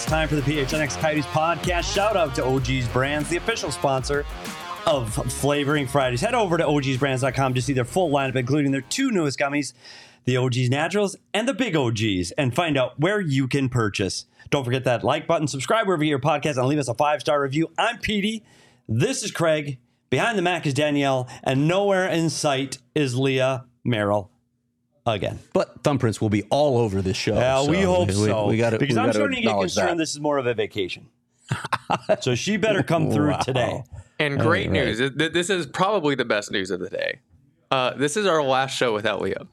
[0.00, 1.92] It's time for the PHNX Coyotes podcast.
[1.94, 4.24] Shout out to OG's Brands, the official sponsor
[4.86, 6.22] of Flavoring Fridays.
[6.22, 9.74] Head over to ogsbrands.com to see their full lineup, including their two newest gummies,
[10.24, 14.24] the OG's Naturals and the Big OGs, and find out where you can purchase.
[14.48, 17.20] Don't forget that like button, subscribe wherever you your podcast, and leave us a five
[17.20, 17.70] star review.
[17.76, 18.42] I'm Petey.
[18.88, 19.80] This is Craig.
[20.08, 24.30] Behind the Mac is Danielle, and nowhere in sight is Leah Merrill
[25.06, 25.38] again.
[25.52, 27.34] But thumbprints will be all over this show.
[27.34, 28.46] Yeah, we hope we, so.
[28.46, 29.98] We, got because I'm starting to get concerned.
[30.00, 31.08] This is more of a vacation,
[32.20, 33.38] so she better come through Wow.
[33.38, 33.82] today.
[34.18, 34.84] And great All right.
[34.84, 34.98] news.
[34.98, 37.20] Th- th- This is probably the best news of the day.
[37.70, 39.46] Uh, this is our last show without Leah.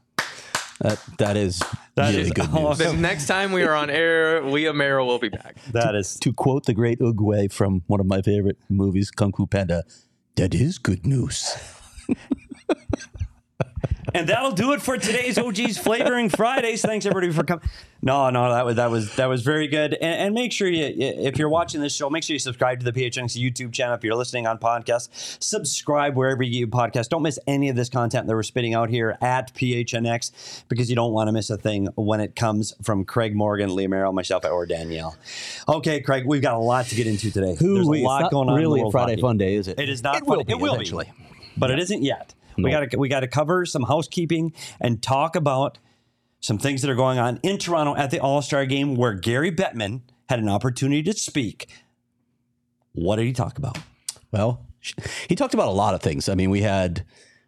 [0.80, 1.58] That, that is
[1.96, 2.78] That really is good news.
[2.78, 5.56] The next time we are on air, Leah Merrill will be back.
[5.72, 9.46] That is To quote the great Oogway from one of my favorite movies, Kung Fu
[9.46, 9.82] Panda,
[10.36, 11.56] that is good news.
[14.14, 16.80] And that'll do it for today's OG's Flavoring Fridays.
[16.82, 17.68] Thanks everybody for coming.
[18.00, 19.92] No, no, that was that was that was very good.
[19.94, 22.90] And, and make sure you, if you're watching this show, make sure you subscribe to
[22.90, 23.94] the PHNX YouTube channel.
[23.96, 25.08] If you're listening on podcast,
[25.42, 27.08] subscribe wherever you get podcast.
[27.08, 30.96] Don't miss any of this content that we're spitting out here at PHNX because you
[30.96, 34.44] don't want to miss a thing when it comes from Craig Morgan, Leah Merrill, myself,
[34.44, 35.16] or Danielle.
[35.68, 37.56] Okay, Craig, we've got a lot to get into today.
[37.58, 38.54] Who There's a lot going on.
[38.58, 39.22] in the really Friday hockey.
[39.22, 39.78] fun day, is it?
[39.78, 40.16] It is not.
[40.16, 40.38] It fun.
[40.38, 41.06] will be It will eventually.
[41.18, 41.24] be,
[41.56, 42.34] but it isn't yet.
[42.62, 45.78] We got to we got to cover some housekeeping and talk about
[46.40, 49.50] some things that are going on in Toronto at the All Star Game, where Gary
[49.52, 51.68] Bettman had an opportunity to speak.
[52.92, 53.78] What did he talk about?
[54.32, 54.66] Well,
[55.28, 56.28] he talked about a lot of things.
[56.28, 57.04] I mean, we had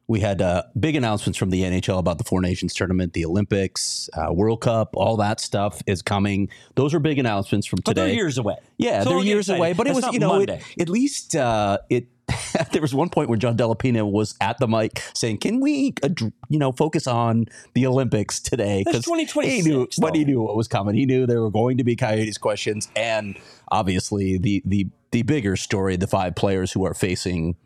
[0.06, 4.10] we had uh, big announcements from the NHL about the Four Nations tournament, the Olympics,
[4.14, 6.48] uh, World Cup, all that stuff is coming.
[6.74, 8.06] Those are big announcements from But today.
[8.06, 8.56] they're years away.
[8.76, 9.58] Yeah, So they're years excited.
[9.60, 9.72] away.
[9.72, 10.50] But it was, you know, it-
[10.80, 12.06] at least uh, it.
[12.72, 16.08] there was one point where John Dellapina was at the mic saying, "Can we, uh,
[16.48, 20.68] you know, focus on the Olympics today?" 2026, he knew, but he knew what was
[20.68, 20.94] coming.
[20.94, 23.38] He knew there were going to be Coyotes questions, and
[23.70, 27.56] obviously the the the bigger story: the five players who are facing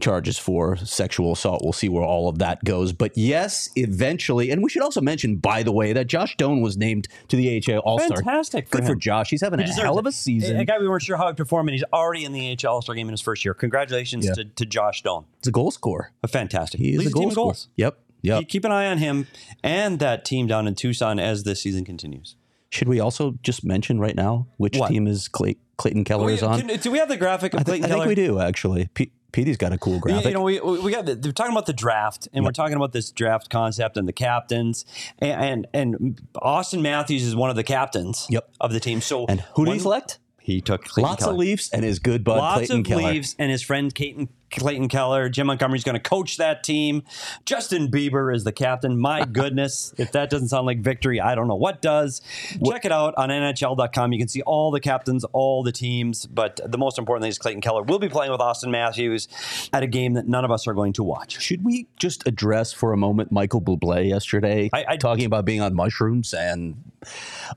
[0.00, 1.62] charges for sexual assault.
[1.64, 2.92] We'll see where all of that goes.
[2.92, 6.76] But yes, eventually, and we should also mention, by the way, that Josh Doan was
[6.76, 8.16] named to the AHL All Star.
[8.18, 8.94] Fantastic for Good for.
[8.94, 9.30] Josh.
[9.30, 10.58] He's having He a hell of a season.
[10.58, 12.82] A guy we weren't sure how he'd perform, and he's already in the AHL All
[12.82, 13.54] Star Game in his first year.
[13.54, 14.34] Congratulations Yeah.
[14.34, 15.24] to, to Josh Doan.
[15.38, 16.12] It's a goal scorer.
[16.22, 16.80] A fantastic.
[16.80, 17.44] He is Leads a goal scorer.
[17.46, 17.68] goals.
[17.76, 17.98] Yep.
[18.22, 18.48] Yep.
[18.48, 19.26] Keep- an eye on him
[19.62, 22.34] and that team down in Tucson as the season continues.
[22.70, 24.88] Should we also just mention right now which What?
[24.90, 26.60] team is Clay- Clayton Keller is on?
[26.60, 28.88] Can- do we have the graphic of I, Clayton I think we do actually.
[28.94, 30.26] P- Petey's got a cool graphic.
[30.26, 32.92] You know, we, we got the, they're talking about the draft, and we're talking about
[32.92, 34.84] this draft concept and the captains,
[35.18, 38.48] and and, and Auston Matthews is one of the captains Yep.
[38.60, 39.00] of the team.
[39.00, 40.18] So and who did he when- select?
[40.46, 41.32] He took Clayton Lots Keller.
[41.32, 43.12] of Leafs and his good bud Lots Clayton of Keller.
[43.14, 45.28] Leafs and his friend Clayton, Clayton Keller.
[45.28, 47.02] Jim Montgomery's going to coach that team.
[47.44, 48.96] Justin Bieber is the captain.
[48.96, 52.20] My goodness, if that doesn't sound like victory, I don't know what does.
[52.64, 54.12] Check it out on NHL.com.
[54.12, 56.26] You can see all the captains, all the teams.
[56.26, 59.26] But the most important thing is Clayton Keller will be playing with Auston Matthews
[59.72, 61.40] at a game that none of us are going to watch.
[61.42, 65.60] Should we just address for a moment Michael Bublé yesterday I- I- talking about being
[65.60, 66.84] on mushrooms and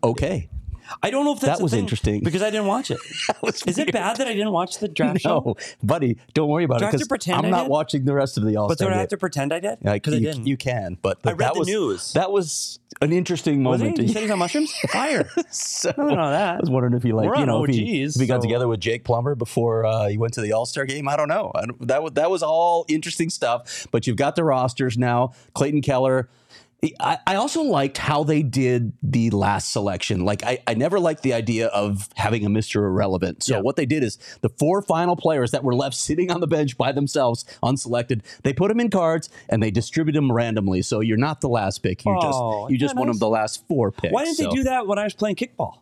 [0.03, 0.49] okay.
[1.03, 2.21] I don't know if that's That was interesting.
[2.23, 2.99] because I didn't watch it.
[3.09, 5.43] Is was Is it bad that I didn't watch the draft show?
[5.45, 8.13] No, buddy, don't worry about Do I it have to pretend I'm not watching the
[8.13, 8.87] rest of the All Star.
[8.87, 9.79] But do I have to pretend I did?
[9.81, 10.47] Because I didn't.
[10.47, 12.13] you can, but I read that the was, news.
[12.13, 13.97] That was an interesting Was moment.
[13.99, 14.05] he?
[14.07, 14.71] You said he's on mushrooms?
[14.89, 15.29] Fire.
[15.51, 16.55] so, I don't know that.
[16.55, 18.41] I was wondering if he like We're you know if he, OGs, if he got
[18.41, 21.07] so- together with Jake Plummer before uh, he went to the All Star game.
[21.07, 21.51] I don't know.
[21.55, 23.87] I don't, that was that was all interesting stuff.
[23.91, 25.33] But you've got the rosters now.
[25.53, 26.29] Clayton Keller
[26.99, 30.23] I, I also liked how they did the last selection.
[30.23, 32.75] Like I, I never liked the idea of having a Mr.
[32.77, 33.43] Irrelevant.
[33.43, 33.61] So Yeah.
[33.61, 36.77] what they did is the four final players that were left sitting on the bench
[36.77, 40.81] by themselves, unselected, they put them in cards and they distribute them randomly.
[40.81, 42.05] So you're not the last pick.
[42.05, 42.39] You're Oh, just
[42.71, 44.13] you isn't just that one of the last four picks.
[44.13, 45.79] Why didn't So- they do that when I was playing kickball?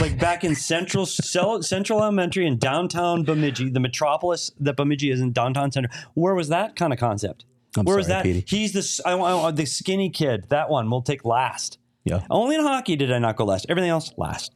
[0.00, 5.32] Like back in Central Central Elementary in downtown Bemidji, the metropolis that Bemidji is in
[5.32, 5.88] downtown center.
[6.14, 7.44] Where was that kind of concept?
[7.76, 8.22] I'm Where was sorry, that?
[8.24, 8.44] Petey.
[8.46, 10.46] He's the I, I, the skinny kid.
[10.48, 11.78] That one we'll take last.
[12.04, 12.24] Yeah.
[12.30, 13.66] Only in hockey did I not go last.
[13.68, 14.54] Everything else last.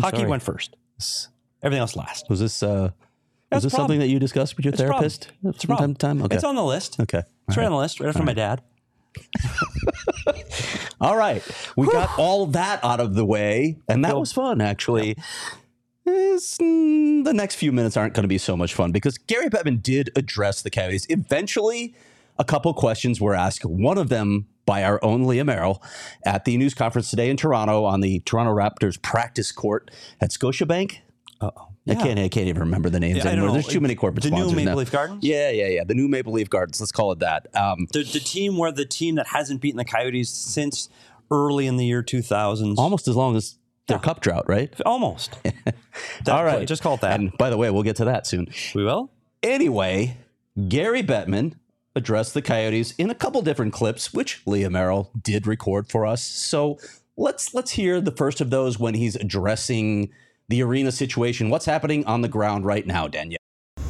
[0.00, 0.28] hockey sorry.
[0.28, 0.76] went first.
[1.62, 2.28] Everything else last.
[2.30, 2.90] Was this uh,
[3.52, 6.22] was this something that you discussed with your It's therapist It's from time to time?
[6.22, 6.36] Okay.
[6.36, 6.98] It's on the list.
[7.00, 7.22] okay.
[7.48, 8.62] It's right on the list, right after my dad.
[11.00, 11.42] All right.
[11.76, 15.16] We got all that out of the way, and that was fun, actually.
[16.04, 19.48] It's, mm, the next few minutes aren't going to be so much fun because Gary
[19.48, 21.06] Bettman did address the Coyotes.
[21.08, 21.94] Eventually,
[22.38, 25.82] a couple questions were asked, one of them by our own Leah Merrill
[26.24, 29.90] at the news conference today in Toronto on the Toronto Raptors practice court
[30.20, 30.98] at Scotiabank.
[31.40, 31.68] Uh-oh.
[31.88, 32.18] I can't.
[32.18, 33.52] I can't even remember the names Yeah, anymore.
[33.52, 34.74] There's too many corporate The new Maple now.
[34.74, 35.22] Leaf Gardens?
[35.22, 35.84] Yeah, yeah, yeah.
[35.84, 36.80] The new Maple Leaf Gardens.
[36.80, 37.46] Let's call it that.
[37.54, 40.88] Um, The, the team where the team that hasn't beaten the Coyotes since
[41.30, 42.76] early in the year 2000s.
[42.76, 43.56] almost as long as
[43.86, 44.74] their cup drought, right?
[44.86, 45.38] Almost.
[46.28, 46.66] All right.
[46.66, 47.20] Just call it that.
[47.20, 48.48] And by the way, we'll get to that soon.
[48.74, 49.12] we will?
[49.44, 50.16] Anyway,
[50.68, 51.52] Gary Bettman
[51.96, 56.22] addressed the Coyotes in a couple different clips, which Leah Merrill did record for us.
[56.22, 56.78] So
[57.16, 60.12] let's let's hear the first of those when he's addressing
[60.48, 61.50] the arena situation.
[61.50, 63.38] What's happening on the ground right now, Danielle?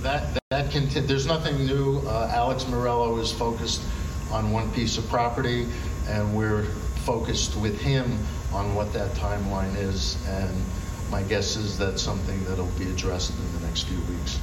[0.00, 1.99] That, that conti- there's nothing new.
[2.06, 3.82] Uh, Alex Meruelo is focused
[4.31, 5.67] on one piece of property,
[6.08, 6.62] and we're
[7.05, 8.19] focused with him
[8.53, 10.17] on what that timeline is.
[10.29, 10.64] And
[11.11, 14.38] my guess is that's something that'll be addressed in the next few weeks.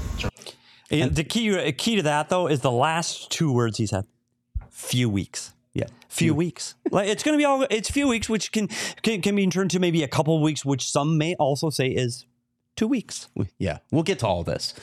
[0.89, 4.05] Yeah, the key uh, key to that though is the last two words he said.
[4.69, 5.53] Few weeks.
[5.73, 5.87] Yeah.
[6.07, 6.75] Few weeks.
[6.91, 7.65] Like it's going to be all.
[7.69, 8.67] It's few weeks, which can,
[9.01, 11.87] can can be turned to maybe a couple of weeks, which some may also say
[11.87, 12.25] is
[12.75, 13.27] two weeks.
[13.57, 14.73] Yeah, we'll get to all this.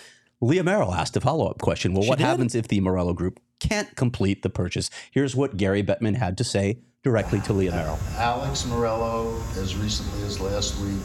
[0.40, 1.92] Leah Merrill asked a follow up question.
[1.92, 2.24] Well, what did?
[2.24, 4.90] happens if the Meruelo Group can't complete the purchase?
[5.10, 7.98] Here's what Gary Bettman had to say directly to Leah Merrill.
[8.16, 11.00] Alex Meruelo, as recently as last week,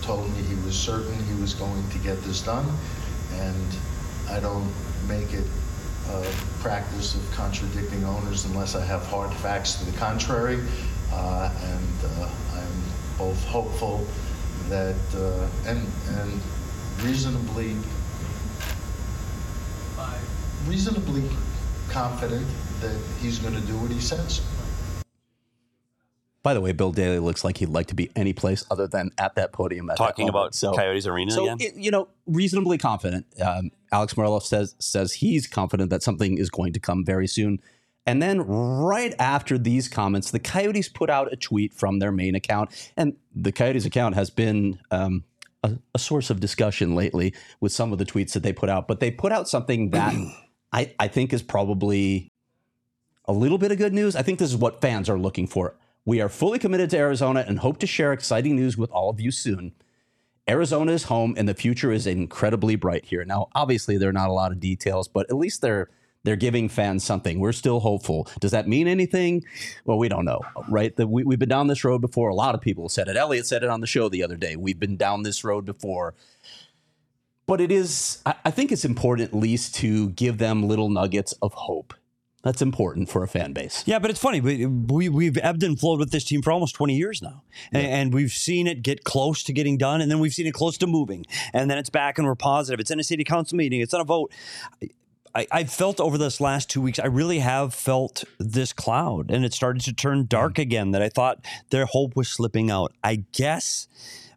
[0.00, 2.66] told me he was certain he was going to get this done,
[3.34, 3.76] and
[4.32, 4.72] I don't
[5.06, 5.44] make it
[6.08, 6.26] a
[6.60, 10.58] practice of contradicting owners unless I have hard facts to the contrary.
[11.12, 12.82] Uh, and uh, I'm
[13.18, 14.06] both hopeful
[14.70, 15.86] that uh, and
[16.16, 16.40] and
[17.02, 17.76] reasonably
[20.66, 21.28] reasonably
[21.90, 22.46] confident
[22.80, 24.40] that he's going to do what he says.
[26.42, 29.10] By the way, Bill Daly looks like he'd like to be any place other than
[29.18, 30.36] at that podium at Talking moment.
[30.44, 31.58] about so, Coyotes Arena so again.
[31.60, 33.26] it- you know, reasonably confident.
[33.40, 37.60] Um, Alex Meruelo says says he's confident that something is going to come very soon.
[38.04, 42.34] And then right after these comments, the Coyotes put out a tweet from their main
[42.34, 45.22] account, and the Coyotes account has been um,
[45.62, 48.88] a, a source of discussion lately with some of the tweets that they put out.
[48.88, 50.14] But they put out something that
[50.72, 52.28] I, I think is probably
[53.26, 54.16] a little bit of good news.
[54.16, 55.76] I think this is what fans are looking for.
[56.04, 59.20] We are fully committed to Arizona and hope to share exciting news with all of
[59.20, 59.72] you soon.
[60.48, 63.24] Arizona is home and the future is incredibly bright here.
[63.24, 65.88] Now, obviously, there are not a lot of details, but at least they're
[66.24, 67.40] they're giving fans something.
[67.40, 68.28] We're still hopeful.
[68.38, 69.44] Does that mean anything?
[69.84, 70.94] Well, we don't know, right?
[70.94, 72.28] The, we, we've been down this road before.
[72.28, 73.16] A lot of people said it.
[73.16, 74.54] Elliot said it on the show the other day.
[74.54, 76.14] We've been down this road before.
[77.46, 81.32] But it is, I, I think it's important at least to give them little nuggets
[81.42, 81.92] of hope.
[82.42, 83.84] That's important for a fan base.
[83.86, 84.40] Yeah, but it's funny.
[84.40, 87.86] We, we we've ebbed and flowed with this team for almost twenty years now, and,
[87.86, 90.76] and we've seen it get close to getting done, and then we've seen it close
[90.78, 92.80] to moving, and then it's back, and we're positive.
[92.80, 93.80] It's in a city council meeting.
[93.80, 94.32] It's on a vote.
[95.34, 99.44] I, I felt over this last two weeks, I really have felt this cloud, and
[99.44, 100.62] it started to turn dark mm.
[100.62, 100.90] again.
[100.90, 102.92] That I thought their hope was slipping out.
[103.04, 103.86] I guess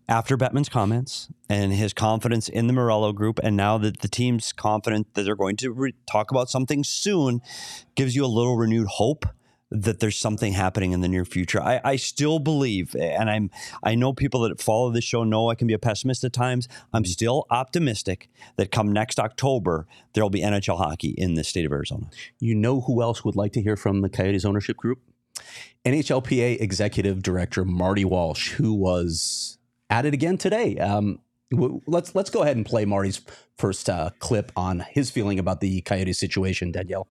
[0.08, 4.54] after Bettman's comments and his confidence in the Meruelo group, and now that the team's
[4.54, 7.42] confident that they're going to re- talk about something soon,
[7.96, 9.26] gives you a little renewed hope
[9.72, 11.62] that there's something happening in the near future.
[11.62, 13.50] I, I still believe, and I'm
[13.84, 16.68] I know people that follow this show know I can be a pessimist at times.
[16.94, 21.66] I'm still optimistic that come next October there will be NHL hockey in the state
[21.66, 22.10] of Arizona.
[22.40, 25.00] You know who else would like to hear from the Coyotes ownership group?
[25.84, 29.58] NHLPA Executive Director Marty Walsh, who was
[29.90, 30.78] at it again today.
[30.78, 31.20] Um,
[31.52, 33.22] w- let's let's go ahead and play Marty's
[33.58, 36.72] first uh, clip on his feeling about the Coyotes situation.
[36.72, 37.08] Danielle.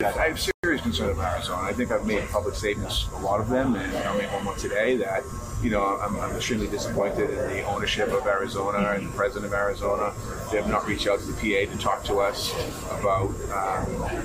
[0.00, 1.62] I have serious concern about Arizona.
[1.62, 4.56] I think I've made public statements, a lot of them, and I'll make one more
[4.56, 5.22] today that,
[5.62, 9.52] you know, I'm, I'm extremely disappointed in the ownership of Arizona and the president of
[9.52, 10.12] Arizona.
[10.50, 12.52] They have not reached out to the PA to talk to us
[12.90, 14.24] about um,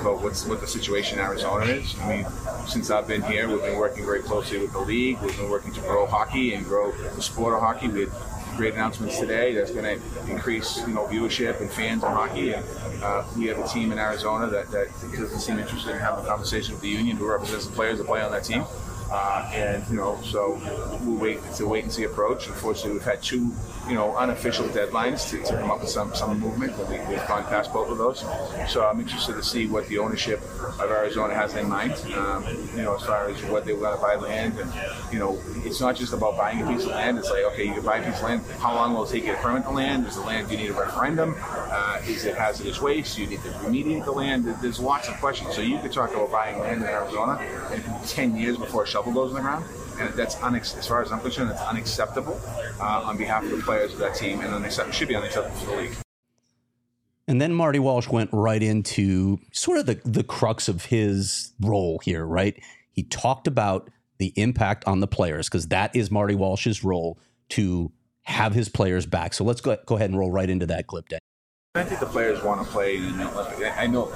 [0.00, 1.94] about what's what the situation in Arizona is.
[2.00, 2.26] I mean,
[2.66, 5.18] since I've been here, we've been working very closely with the league.
[5.20, 7.88] We've been working to grow hockey and grow the sport of hockey.
[7.88, 8.12] We had
[8.56, 12.52] great announcements today that's going to increase you know viewership and fans in hockey.
[12.52, 12.64] And
[13.02, 16.28] uh, we have a team in Arizona that, that doesn't seem interested in having a
[16.28, 18.64] conversation with the union who represents the players that play on that team.
[19.10, 20.60] Uh, and you know, so
[21.02, 21.38] we'll wait.
[21.48, 22.46] It's a wait and see approach.
[22.46, 23.52] Unfortunately, we've had two,
[23.88, 27.26] you know, unofficial deadlines to, to come up with some some movement, but we, we've
[27.28, 28.20] gone past both of those.
[28.68, 31.92] So I'm interested to see what the ownership of Arizona has in mind.
[32.14, 32.44] Um,
[32.74, 34.72] you know, as far as what they want to buy land, and
[35.12, 37.18] you know, it's not just about buying a piece of land.
[37.18, 38.42] It's like, okay, you can buy a piece of land.
[38.58, 40.06] How long will it take you to permit the land?
[40.06, 40.48] Is the land?
[40.48, 41.36] Do you need a referendum?
[41.38, 43.16] Uh, is it hazardous waste?
[43.16, 44.44] Do you need to remediate the land?
[44.60, 45.54] There's lots of questions.
[45.54, 47.38] So you could talk about buying land in Arizona,
[47.70, 49.64] and it could be 10 years before a shovel goes in the ground.
[49.98, 52.40] And that's unex- as far as I'm concerned, it's unacceptable
[52.80, 55.70] uh, on behalf of the players of that team, and unacceptable should be unacceptable for
[55.70, 55.96] the league.
[57.26, 61.98] And then Marty Walsh went right into sort of the, the crux of his role
[62.00, 62.60] here, right?
[62.90, 67.18] He talked about the impact on the players because that is Marty Walsh's role
[67.50, 67.90] to
[68.22, 69.32] have his players back.
[69.32, 71.18] So let's go, go ahead and roll right into that clip, Dan.
[71.76, 73.72] I think the players want to play in an Olympic.
[73.76, 74.10] I know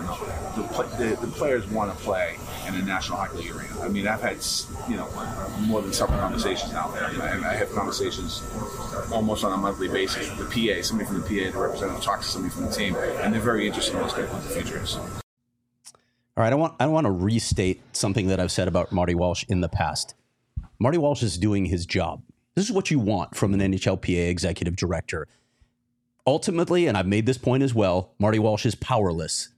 [0.55, 0.63] the,
[0.99, 2.37] the, the players want to play
[2.69, 3.81] in a National Hockey League arena.
[3.81, 4.39] I mean, I've had
[4.89, 5.09] you know
[5.67, 6.93] more than several conversations now.
[6.95, 8.43] I, I have conversations
[9.13, 12.27] almost on a monthly basis with the PA, somebody from the PA, the representative talks
[12.27, 14.83] to somebody from the team, and they're very interested in what's going what the future
[14.83, 14.97] is.
[14.97, 19.45] All right, I want I want to restate something that I've said about Marty Walsh
[19.49, 20.15] in the past.
[20.79, 22.23] Marty Walsh is doing his job.
[22.55, 25.27] This is what you want from an NHLPA executive director
[26.29, 29.49] ultimately, and I've made this point as well, Marty Walsh is powerless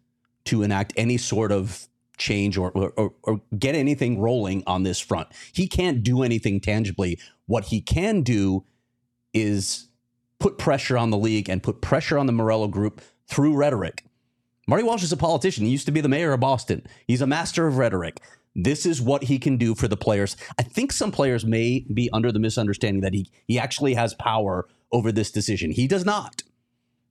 [0.45, 1.89] to enact any sort of
[2.21, 5.29] change or, or, or, get anything rolling on this front.
[5.53, 7.19] He can't do anything tangibly.
[7.47, 8.65] What he can do
[9.35, 9.89] is
[10.39, 14.05] put pressure on the league and put pressure on the Meruelo group through rhetoric.
[14.69, 15.65] Marty Walsh is a politician.
[15.65, 16.87] He used to be the mayor of Boston.
[17.09, 18.21] He's a master of rhetoric.
[18.55, 20.37] This is what he can do for the players.
[20.59, 24.69] I think some players may be under the misunderstanding that he, he actually has power
[24.93, 25.71] over this decision.
[25.71, 26.43] He does not.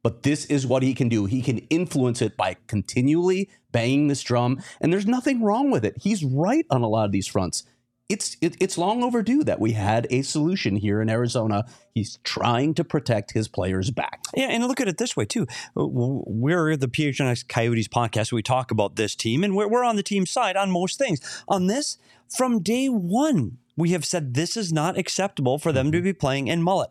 [0.04, 1.26] But this is what he can do.
[1.26, 5.96] He can influence it by continually banging this drum, and there's nothing wrong with it.
[6.02, 7.64] He's right on a lot of these fronts.
[8.08, 11.66] It's it, it's long overdue that we had a solution here in Arizona.
[11.94, 14.22] He's trying to protect his players back.
[14.36, 15.46] Yeah, and look at it this way too.
[15.76, 18.32] We're the PHNX Coyotes podcast.
[18.32, 21.44] We talk about this team, and we're, we're on the team side on most things.
[21.48, 21.98] On this,
[22.36, 26.06] from day one, we have said this is not acceptable for them to mm-hmm.
[26.06, 26.90] be playing in Mullett.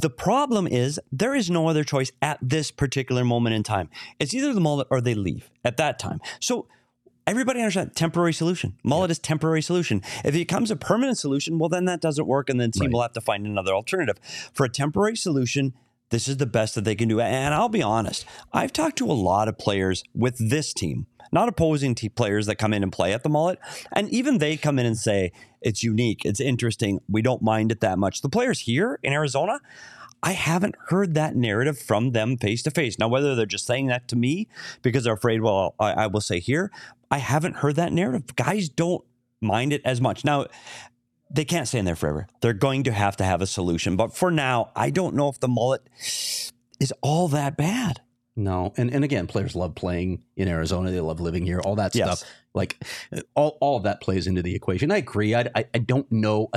[0.00, 3.90] The problem is there is no other choice at this particular moment in time.
[4.18, 6.20] It's either the Mullett or they leave at that time.
[6.40, 6.68] So
[7.26, 8.76] everybody understands temporary solution.
[8.84, 10.02] Mullett is temporary solution.
[10.24, 12.92] If it becomes a permanent solution, well, then that doesn't work, and then team right.
[12.92, 14.18] will have to find another alternative.
[14.52, 15.74] For a temporary solution,
[16.10, 17.20] this is the best that they can do.
[17.20, 21.48] And I'll be honest, I've talked to a lot of players with this team, not
[21.48, 23.58] opposing team players that come in and play at the Mullett.
[23.92, 27.80] And even they come in and say, it's unique, it's interesting, we don't mind it
[27.80, 28.22] that much.
[28.22, 29.60] The players here in Arizona,
[30.22, 32.98] I haven't heard that narrative from them face to face.
[32.98, 34.48] Now, whether they're just saying that to me
[34.82, 36.70] because they're afraid, well, I, I, will say here,
[37.10, 38.34] I haven't heard that narrative.
[38.36, 39.04] Guys don't
[39.40, 40.24] mind it as much.
[40.24, 40.46] Now,
[41.30, 42.26] they can't stay in there forever.
[42.40, 43.96] They're going to have to have a solution.
[43.96, 45.80] But for now, I don't know if the Mullett
[46.80, 48.00] is all that bad.
[48.38, 50.92] No, and and again, players love playing in Arizona.
[50.92, 51.58] They love living here.
[51.58, 52.20] All that yes.
[52.20, 52.76] stuff, like
[53.34, 54.92] all, all of that plays into the equation.
[54.92, 55.34] I agree.
[55.34, 56.48] I, I, I don't know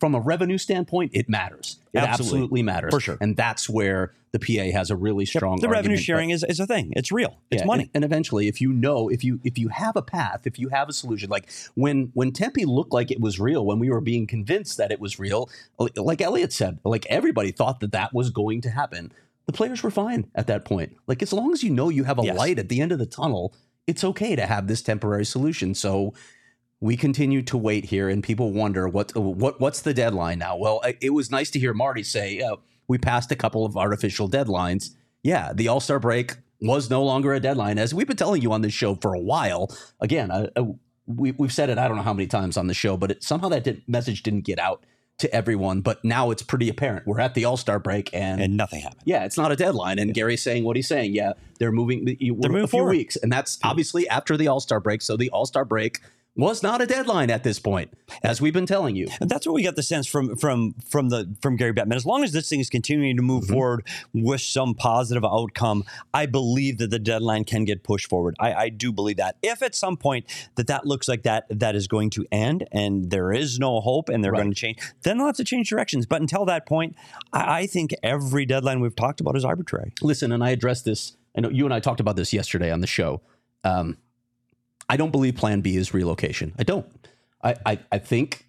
[0.00, 1.78] from a revenue standpoint, it matters.
[1.92, 3.18] It absolutely, absolutely matters for sure.
[3.20, 5.58] And that's where the PA has a really strong.
[5.58, 5.62] Yep.
[5.62, 6.92] The revenue sharing is, is a thing.
[6.96, 7.38] It's real.
[7.52, 7.84] It's yeah, money.
[7.84, 10.70] And, and, eventually, if you know, if you if you have a path, if you
[10.70, 14.00] have a solution, like when when Tempe looked like it was real, when we were
[14.00, 15.48] being convinced that it was real,
[15.94, 19.12] like Elliot said, like everybody thought that that was going to happen
[19.48, 20.94] the players were fine at that point.
[21.06, 22.36] Like as long as you know you have a yes.
[22.36, 23.54] light at the end of the tunnel,
[23.86, 25.74] it's okay to have this temporary solution.
[25.74, 26.12] So
[26.80, 30.58] we continue to wait here, and people wonder what what what's the deadline now.
[30.58, 32.56] Well, it was nice to hear Marty say uh,
[32.88, 34.90] we passed a couple of artificial deadlines.
[35.22, 38.52] Yeah, the All Star break was no longer a deadline, as we've been telling you
[38.52, 39.74] on this show for a while.
[39.98, 40.64] Again, uh, uh,
[41.06, 43.22] we, have said it I don't know how many times on the show, but it,
[43.22, 44.84] somehow that did, message didn't get out
[45.18, 47.06] to everyone, but now it's pretty apparent.
[47.06, 49.02] We're at the All Star break, and and nothing happened.
[49.04, 50.14] Yeah, it's not a deadline, and yeah.
[50.14, 51.14] Gary's saying what he's saying.
[51.14, 52.04] Yeah, they're moving.
[52.04, 52.90] They're moving a few forward.
[52.90, 55.02] weeks, and that's obviously after the All Star break.
[55.02, 56.00] So the All Star break
[56.38, 57.92] was not a deadline at this point,
[58.22, 59.08] as we've been telling you.
[59.20, 61.96] And that's what we got the sense from from from the from Gary Bettman.
[61.96, 63.54] As long as this thing is continuing to move mm-hmm.
[63.54, 68.36] forward with some positive outcome, I believe that the deadline can get pushed forward.
[68.38, 69.36] I, I do believe that.
[69.42, 73.10] If at some point that that looks like that that is going to end and
[73.10, 74.38] there is no hope and they're right.
[74.38, 76.06] going to change, then they'll have to change directions.
[76.06, 76.94] But until that point,
[77.32, 79.92] I, I think every deadline we've talked about is arbitrary.
[80.02, 81.16] Listen, and I addressed this.
[81.36, 83.22] I know you and I talked about this yesterday on the show.
[83.64, 83.98] Um,
[84.88, 86.54] I don't believe Plan B is relocation.
[86.58, 86.86] I don't.
[87.42, 88.46] I I, I think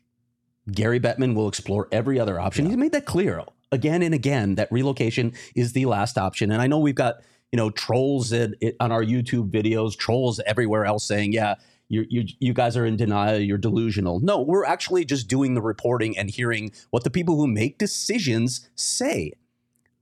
[0.71, 2.65] Gary Bettman will explore every other option.
[2.65, 6.51] He's made that clear again and again that relocation is the last option.
[6.51, 7.15] And I know we've got
[7.51, 11.55] you know trolls on our YouTube videos, trolls everywhere else saying, yeah.
[11.91, 13.39] You, you, you guys are in denial.
[13.39, 14.19] You're delusional.
[14.19, 18.69] No, we're actually just doing the reporting and hearing what the people who make decisions
[18.75, 19.33] say.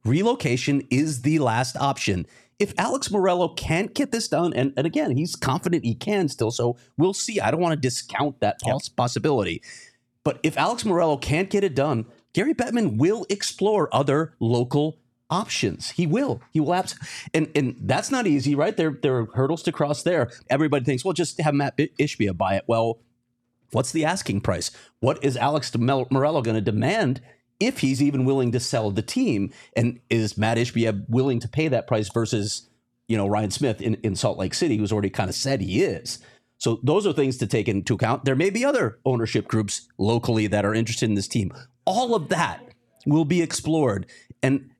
[0.03, 2.27] Relocation is the last option.
[2.59, 6.49] If Alex Meruelo can't get this done, and, and again, he's confident he can still,
[6.49, 7.39] so we'll see.
[7.39, 9.61] I don't want to discount that poss- possibility.
[10.23, 14.97] But if Alex Meruelo can't get it done, Gary Bettman will explore other local
[15.29, 15.91] options.
[15.91, 16.41] He will.
[16.51, 16.95] He will abs-
[17.33, 18.75] and and that's not easy, right?
[18.75, 20.29] There there are hurdles to cross there.
[20.49, 22.63] Everybody thinks, well, just have Mat Ishbia buy it.
[22.67, 22.99] Well,
[23.71, 24.71] what's the asking price?
[24.99, 27.21] What is Alex Meruelo going to demand
[27.59, 29.51] if he's even willing to sell the team?
[29.75, 32.69] And is Mat Ishbia willing to pay that price versus
[33.07, 35.81] you know Ryan Smith in, in Salt Lake City, who's already kind of said he
[35.83, 36.19] is.
[36.59, 38.25] So those are things to take into account.
[38.25, 41.51] There may be other ownership groups locally that are interested in this team.
[41.85, 42.63] All of that
[43.05, 44.07] will be explored.
[44.41, 44.71] And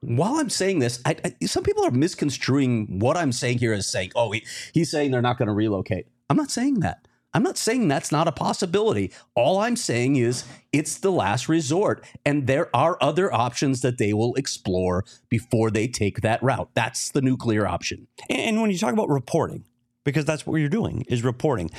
[0.00, 3.90] while I'm saying this, I, I, some people are misconstruing what I'm saying here as
[3.90, 6.06] saying, oh, he, he's saying they're not going to relocate.
[6.30, 7.03] I'm not saying that.
[7.34, 9.10] I'm not saying that's not a possibility.
[9.34, 14.12] All I'm saying is it's the last resort, and there are other options that they
[14.12, 16.70] will explore before they take that route.
[16.74, 18.06] That's the nuclear option.
[18.30, 19.64] And when you talk about reporting,
[20.04, 21.70] because that's what you're doing is reporting,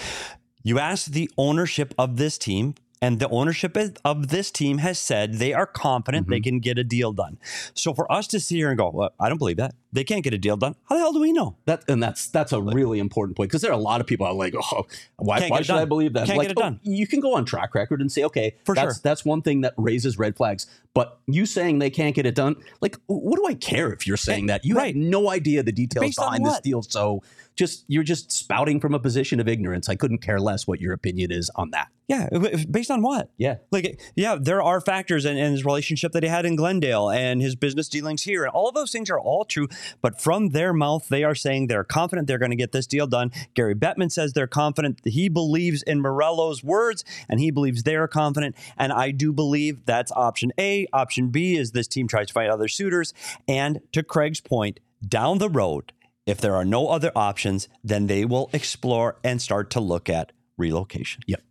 [0.61, 5.35] you ask the ownership of this team and the ownership of this team has said
[5.35, 6.31] they are confident mm-hmm.
[6.31, 7.37] they can get a deal done.
[7.73, 10.23] So for us to sit here and go, well, I don't believe that they can't
[10.23, 10.75] get a deal done.
[10.89, 11.83] How the hell do we know that?
[11.87, 14.33] And that's that's a really important point because there are a lot of people are
[14.33, 14.85] like, oh,
[15.17, 16.27] why, why should I believe that?
[16.27, 16.79] Can't like, get it done.
[16.85, 19.41] Oh, you can go on track record and say, okay, for that's, sure, that's one
[19.41, 20.67] thing that raises red flags.
[20.93, 24.17] But you saying they can't get it done, like, what do I care if you're
[24.17, 24.63] saying that?
[24.63, 24.87] You right.
[24.87, 27.21] have no idea the details Based behind this deal, so
[27.55, 29.89] just you're just spouting from a position of ignorance.
[29.89, 31.87] I couldn't care less what your opinion is on that.
[32.07, 32.29] Yeah,
[32.69, 33.31] based on what?
[33.37, 37.09] Yeah, like yeah, there are factors in, in his relationship that he had in Glendale
[37.09, 39.67] and his business dealings here, and all of those things are all true.
[40.01, 43.07] But from their mouth, they are saying they're confident they're going to get this deal
[43.07, 43.31] done.
[43.55, 44.99] Gary Bettman says they're confident.
[45.03, 48.55] He believes in Meruelo's words, and he believes they're confident.
[48.77, 50.85] And I do believe that's option A.
[50.93, 53.13] Option B is this team tries to find other suitors.
[53.47, 55.91] And to Craig's point, down the road,
[56.25, 60.31] if there are no other options, then they will explore and start to look at
[60.57, 61.21] relocation.
[61.27, 61.41] Yep.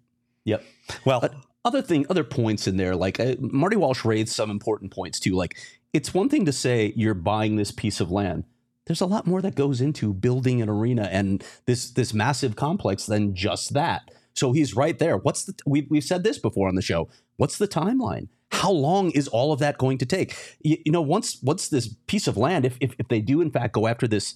[0.44, 0.64] Yep.
[1.04, 1.34] Well, but
[1.64, 5.34] other thing, other points in there, like uh, Marty Walsh raised some important points too.
[5.34, 5.56] Like
[5.92, 8.44] it's one thing to say you're buying this piece of land.
[8.86, 13.06] There's a lot more that goes into building an arena and this this massive complex
[13.06, 14.10] than just that.
[14.34, 15.16] So he's right there.
[15.16, 17.08] What's the we we've said this before on the show.
[17.36, 18.28] What's the timeline?
[18.50, 20.36] How long is all of that going to take?
[20.60, 23.50] You, you know, once once this piece of land, if, if if they do in
[23.50, 24.34] fact go after this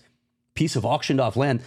[0.59, 1.63] piece of auctioned off land,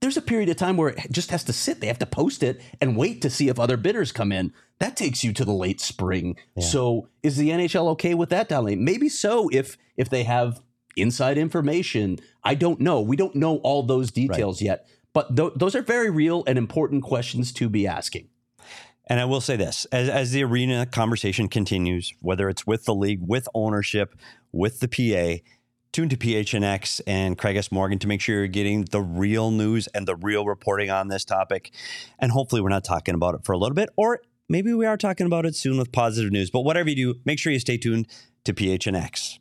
[0.00, 1.80] there's a period of time where it just has to sit.
[1.80, 4.52] They have to post it and wait to see if other bidders come in.
[4.80, 6.36] That takes you to the late spring.
[6.56, 6.64] Yeah.
[6.64, 10.60] So is the NHL okay with that down Maybe so if if they have
[10.96, 12.18] inside information.
[12.42, 13.00] I don't know.
[13.00, 14.66] We don't know all those details right.
[14.66, 14.88] yet.
[15.12, 18.28] But th- those are very real and important questions to be asking.
[19.08, 22.94] And I will say this as, as the arena conversation continues, whether it's with the
[22.94, 24.16] league, with ownership,
[24.50, 25.42] with the PA,
[25.92, 27.72] Tune to PHNX and Craig S.
[27.72, 31.24] Morgan to make sure you're getting the real news and the real reporting on this
[31.24, 31.72] topic.
[32.18, 34.96] And hopefully, we're not talking about it for a little bit, or maybe we are
[34.96, 36.50] talking about it soon with positive news.
[36.50, 38.08] But whatever you do, make sure you stay tuned
[38.44, 39.38] to PHNX.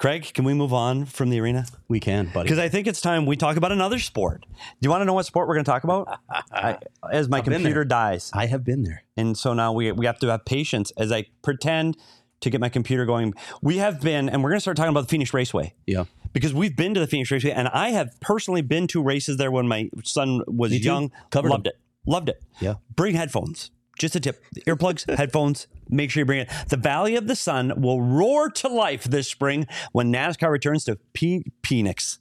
[0.00, 1.66] Craig, can we move on from the arena?
[1.86, 2.44] We can, buddy.
[2.44, 4.46] Because I think it's time we talk about another sport.
[4.48, 6.18] Do you want to know what sport we're going to talk about?
[6.50, 6.78] I,
[7.12, 8.30] as my I've computer dies.
[8.32, 9.02] I have been there.
[9.18, 11.98] And so now we, we have to have patience as I pretend
[12.40, 13.34] to get my computer going.
[13.62, 15.74] We have been, and we're going to start talking about the Phoenix Raceway.
[15.86, 16.04] Yeah.
[16.32, 19.50] Because we've been to the Phoenix Raceway, and I have personally been to races there
[19.50, 21.10] when my son was young.
[21.30, 21.72] Covered Loved them.
[21.74, 21.80] it.
[22.10, 22.42] Loved it.
[22.60, 22.74] Yeah.
[22.94, 23.70] Bring headphones.
[23.98, 24.42] Just a tip.
[24.66, 25.66] Earplugs, headphones.
[25.88, 26.48] Make sure you bring it.
[26.68, 30.96] The Valley of the Sun will roar to life this spring when NASCAR returns to
[31.12, 32.18] P- Phoenix.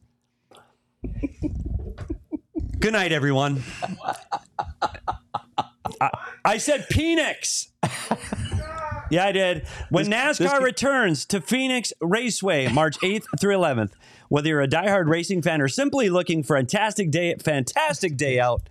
[2.79, 3.63] Good night, everyone.
[6.01, 6.09] I,
[6.45, 7.71] I said Phoenix.
[9.09, 9.67] Yeah, I did.
[9.89, 13.91] When this, NASCAR this returns to Phoenix Raceway March 8th through 11th,
[14.29, 18.39] whether you're a diehard racing fan or simply looking for a fantastic day, fantastic day
[18.39, 18.61] out,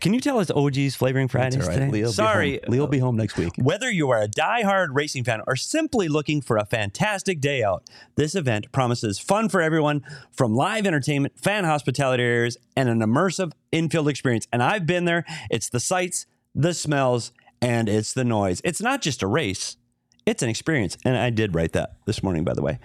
[0.00, 1.74] can you tell us OG's Flavoring Fridays right.
[1.74, 1.90] today?
[1.90, 2.60] Leo Sorry.
[2.68, 3.52] Leo will be uh, home next week.
[3.56, 7.88] Whether you are a die-hard racing fan or simply looking for a fantastic day out,
[8.16, 10.02] this event promises fun for everyone
[10.32, 14.46] from live entertainment, fan hospitality areas, and an immersive infield experience.
[14.52, 15.24] And I've been there.
[15.50, 17.32] It's the sights, the smells,
[17.64, 18.60] and it's the noise.
[18.62, 19.76] It's not just a race,
[20.26, 20.96] it's an experience.
[21.04, 22.78] And I did write that this morning, by the way.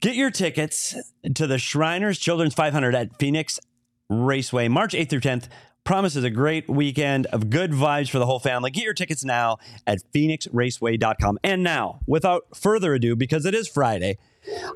[0.00, 0.96] Get your tickets
[1.34, 3.58] to the Shriners Children's 500 at Phoenix
[4.08, 5.48] Raceway, March 8th through 10th.
[5.84, 8.70] Promises a great weekend of good vibes for the whole family.
[8.70, 11.38] Get your tickets now at phoenixraceway.com.
[11.42, 14.18] And now, without further ado, because it is Friday,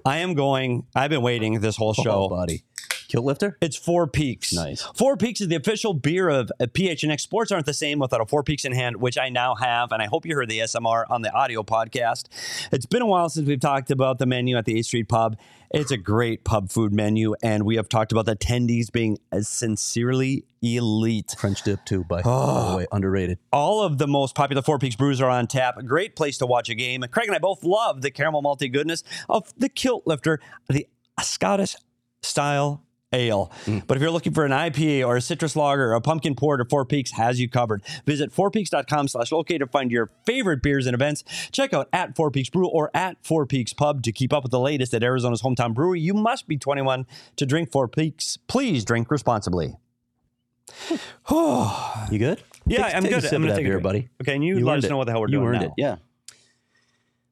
[0.06, 2.24] I am going, I've been waiting this whole oh, show.
[2.24, 2.64] Oh, buddy.
[3.12, 3.58] Kilt lifter?
[3.60, 4.54] It's Four Peaks.
[4.54, 4.80] Nice.
[4.96, 7.20] Four Peaks is the official beer of uh, PHNX.
[7.20, 10.00] Sports aren't the same without a Four Peaks in hand, which I now have, and
[10.00, 12.28] I hope you heard the SMR on the audio podcast.
[12.72, 15.36] It's been a while since we've talked about the menu at the 8th Street Pub.
[15.70, 19.46] It's a great pub food menu, and we have talked about the attendees being as
[19.46, 21.34] sincerely elite.
[21.36, 22.86] French dip, too, by, by the way.
[22.92, 23.38] Underrated.
[23.52, 25.76] All of the most popular Four Peaks brews are on tap.
[25.76, 27.04] A great place to watch a game.
[27.10, 30.86] Craig and I both love the caramel malty goodness of the Kilt Lifter, the
[31.20, 31.76] Scottish
[32.22, 33.50] style ale.
[33.86, 36.64] But if you're looking for an IPA or a citrus lager or a pumpkin porter,
[36.68, 37.82] Four Peaks has you covered.
[38.06, 41.24] Visit fourpeaks.com slash locate to find your favorite beers and events.
[41.52, 44.52] Check out at Four Peaks Brew or at Four Peaks Pub to keep up with
[44.52, 46.00] the latest at Arizona's hometown brewery.
[46.00, 48.38] You must be 21 to drink Four Peaks.
[48.48, 49.76] Please drink responsibly.
[51.30, 52.42] You good?
[52.66, 53.22] Yeah, Take- I'm take a good.
[53.24, 54.08] sip I'm of gonna that take beer, buddy.
[54.22, 55.66] Okay, and you let earned us know what the hell we're you doing earned now.
[55.68, 55.96] it, yeah.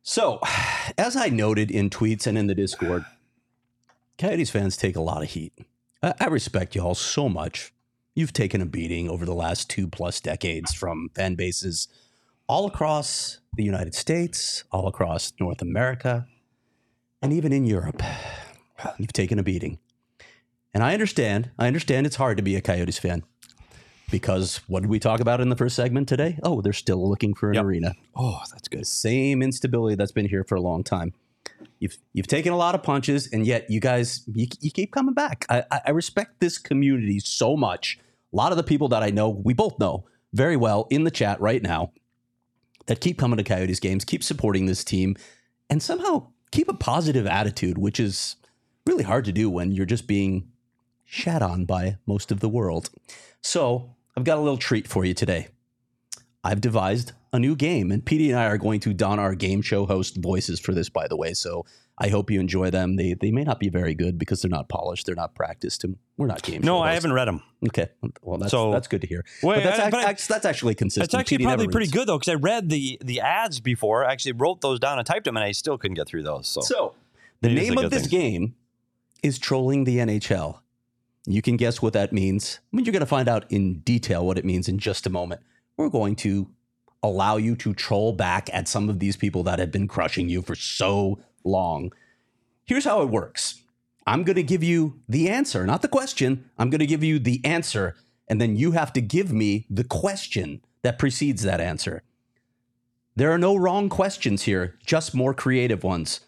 [0.03, 0.41] So,
[0.99, 3.05] as I noted in tweets and in the Discord,
[4.19, 5.53] Coyotes fans take a lot of heat.
[6.03, 7.73] I, I respect y'all so much.
[8.15, 11.89] You've taken a beating over the last two plus decades from fan bases
[12.49, 16.27] all across the United States, all across North America,
[17.23, 18.03] and even in Europe.
[18.99, 19.79] You've taken a beating.
[20.73, 21.51] And I understand.
[21.59, 23.23] I understand it's hard to be a Coyotes fan
[24.11, 26.39] because what did we talk about in the first segment today?
[26.43, 27.65] Oh, they're still looking for an Yep.
[27.65, 27.93] arena.
[28.17, 28.87] Oh, that's good.
[28.87, 31.13] Same instability that's been here for a long time.
[31.79, 35.15] You've you've taken a lot of punches, and yet you guys you, you keep coming
[35.15, 35.47] back.
[35.49, 37.99] I, I I respect this community so much.
[38.33, 41.11] A lot of the people that I know, we both know very well in the
[41.11, 41.93] chat right now,
[42.87, 45.17] that keep coming to Coyotes games, keep supporting this team,
[45.69, 48.37] and somehow keep a positive attitude, which is
[48.87, 50.51] really hard to do when you're just being
[51.05, 52.91] shat on by most of the world.
[53.43, 55.49] So I've got a little treat for you today.
[56.43, 59.63] I've devised a new game, and PD and I are going to don our game
[59.63, 61.33] show host voices for this, by the way.
[61.35, 61.65] So
[61.97, 62.97] I hope you enjoy them.
[62.97, 65.97] They they may not be very good because they're not polished, they're not practiced, and
[66.17, 66.63] we're not game.
[66.63, 67.43] No, I haven't read them.
[67.69, 67.89] Okay,
[68.23, 69.25] well that's So- that's good to hear.
[69.43, 71.05] Wait, but that's I- but I- that's actually consistent.
[71.05, 74.05] It's actually PD probably pretty good though, because I read the the ads before.
[74.05, 76.49] I actually wrote those down and typed them, and I still couldn't get through those.
[76.49, 76.95] So, So,
[77.43, 78.21] the name of this thing.
[78.21, 78.55] game
[79.23, 80.63] is Trolling the NHL.
[81.27, 82.61] You can guess what that means.
[82.73, 85.11] I mean, you're going to find out in detail what it means in just a
[85.11, 85.43] moment.
[85.77, 86.49] We're going to
[87.03, 90.43] allow you to troll back at some of these people that have been crushing you
[90.43, 91.93] for so long.
[92.65, 93.63] Here's how it works
[94.07, 96.51] I'm going to give you the answer, not the question.
[96.59, 97.97] I'm going to give you the answer,
[98.29, 102.03] and then you have to give me the question that precedes that answer.
[103.17, 106.21] There are no wrong questions here, just more creative ones.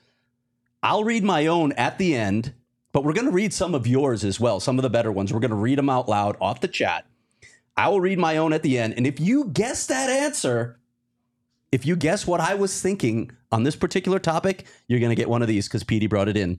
[0.83, 2.53] I'll read my own at the end,
[2.93, 5.33] but we're going to read some of yours as well, some of the better ones.
[5.33, 7.07] We're going to read them out loud off the chat.
[7.77, 8.95] I will read my own at the end.
[8.97, 10.79] And if you guess that answer,
[11.71, 15.29] if you guess what I was thinking on this particular topic, you're going to get
[15.29, 16.59] one of these because Petey brought it in.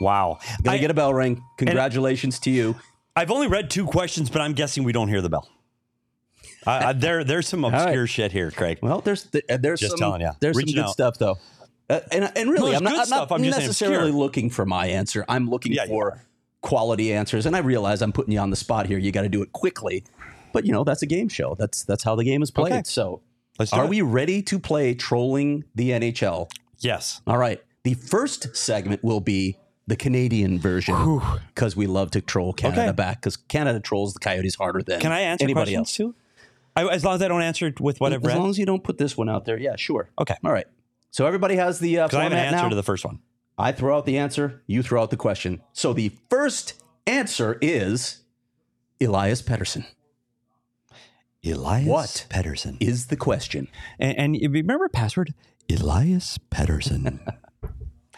[0.00, 0.38] wow.
[0.62, 1.42] Going to get a bell ring.
[1.56, 2.76] Congratulations to you.
[3.16, 5.48] I've only read two questions, but I'm guessing we don't hear the bell.
[6.66, 8.08] I, I, there, there's some obscure right.
[8.08, 8.78] shit here, Craig.
[8.82, 10.32] Well, there's th- uh, there's Just some, telling ya.
[10.40, 10.90] there's some good out.
[10.90, 11.38] stuff though,
[11.88, 15.24] uh, and and really, there's I'm not, I'm not I'm necessarily looking for my answer.
[15.28, 16.22] I'm looking Yeah, for.
[16.62, 18.98] Quality answers, and I realize I'm putting you on the spot here.
[18.98, 20.04] You got to do it quickly,
[20.52, 21.54] but you know that's a game show.
[21.58, 22.72] That's that's how the game is played.
[22.72, 22.82] Okay.
[22.84, 23.22] So,
[23.58, 23.90] Let's are it.
[23.90, 26.50] we ready to play trolling the NHL?
[26.78, 27.20] Yes.
[27.26, 27.60] All right.
[27.84, 31.20] The first segment will be the Canadian version
[31.54, 32.92] because we love to troll Canada Okay.
[32.92, 35.92] back because Canada trolls the Coyotes harder than Can I answer anybody else.
[35.92, 36.14] too?
[36.76, 38.84] I, as long as I don't answer with what I've as long as you don't
[38.84, 40.08] put this one out there, yeah, sure.
[40.20, 40.36] Okay.
[40.44, 40.66] All right.
[41.10, 42.68] So everybody has the uh, I have an answer now.
[42.68, 43.18] to the first one.
[43.60, 45.60] I throw out the answer, you throw out the question.
[45.72, 46.74] So the first
[47.06, 48.20] answer is
[49.00, 49.84] Elias Pettersson
[51.44, 52.26] Elias What?
[52.28, 52.76] Pedersen.
[52.80, 53.68] is the question.
[53.98, 55.32] And, and you remember password?
[55.70, 57.06] Elias Pedersen.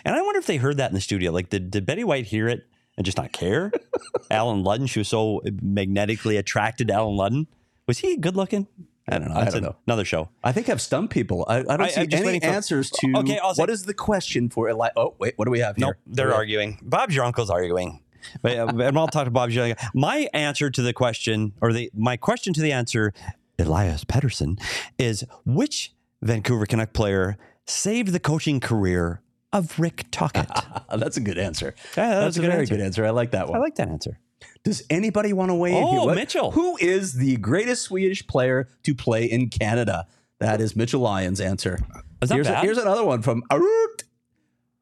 [0.04, 1.30] and I wonder if they heard that in the studio.
[1.30, 3.70] Like, did, did Betty White hear it and just not care?
[4.30, 7.46] Allen Ludden, she was so magnetically attracted to Allen Ludden.
[7.86, 8.66] Was he good looking?
[9.14, 9.34] I don't know.
[9.34, 9.76] I That's don't an- know.
[9.86, 10.28] Another show.
[10.42, 11.44] I think I've stumped people.
[11.48, 13.94] I, I don't I- see any for- answers to Okay, I'll say- what is the
[13.94, 14.92] question for Elias.
[14.96, 15.86] Oh, wait, what do we have here?
[15.86, 16.78] Nope, they're arguing.
[16.82, 18.00] Bob's your uncle's arguing.
[18.40, 19.74] But, and I'll talk to uncle.
[19.94, 23.12] My answer to the question, or the my question to the answer,
[23.58, 24.58] Elias Pedersen,
[24.98, 29.22] is which Vancouver Canuck player saved the coaching career
[29.52, 30.48] of Rick Tocchet?
[30.88, 31.74] Uh, That's a good answer.
[31.96, 32.76] Yeah, that That's a a good very answer.
[32.76, 33.04] good answer.
[33.06, 33.56] I like that one.
[33.58, 34.18] I like that answer.
[34.64, 36.14] Does anybody want to weigh in Oh, here?
[36.14, 36.50] Mitchell.
[36.52, 40.06] Who is the greatest Swedish player to play in Canada?
[40.38, 41.78] That is Mitchell Lyons' answer.
[42.20, 42.64] Is that here's, bad?
[42.64, 44.04] here's another one from Arut.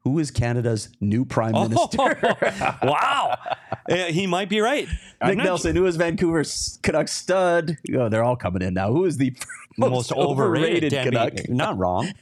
[0.03, 2.19] Who is Canada's new prime minister?
[2.83, 3.37] wow.
[3.89, 4.87] Uh, he might be right.
[5.25, 5.75] Nick Nelson.
[5.75, 7.77] Who is Vancouver's Canucks stud?
[7.93, 8.91] Oh, they're all coming in now.
[8.93, 9.35] Who is the
[9.77, 11.49] most, most overrated, overrated Canuck?
[11.49, 12.13] Not wrong.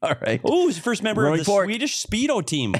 [0.00, 0.40] All right.
[0.44, 1.66] Oh, he's the first member Roaring of the Fork.
[1.66, 2.76] Swedish Speedo team.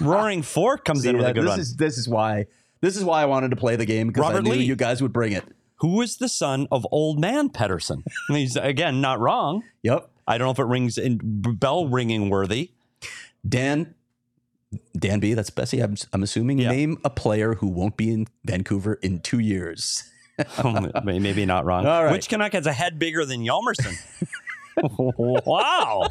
[0.00, 1.34] Roaring Fork comes See in with a that?
[1.34, 1.60] good this one.
[1.60, 2.46] is this is why
[2.82, 4.64] this is why I wanted to play the game because I Robert knew Lee.
[4.64, 5.44] you guys would bring it.
[5.76, 8.04] Who is the son of Old Man Pedersen?
[8.28, 9.64] And he's again not wrong.
[9.82, 10.10] Yep.
[10.28, 12.72] I don't know if it rings in bell ringing worthy.
[13.48, 13.94] Dan
[14.96, 15.80] Dan B, that's Bessie.
[15.80, 16.58] I'm, I'm assuming.
[16.58, 16.70] Yeah.
[16.70, 20.04] Name a player who won't be in Vancouver in two years.
[20.64, 21.86] Oh, maybe not wrong.
[21.86, 22.10] All right.
[22.10, 23.94] Which Canuck has a head bigger than Yalmerson?
[25.46, 26.08] wow.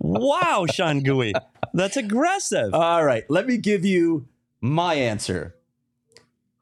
[0.00, 1.34] Wow, Sean Gooey.
[1.74, 2.72] That's aggressive.
[2.74, 3.24] All right.
[3.28, 4.26] Let me give you
[4.60, 5.54] my answer.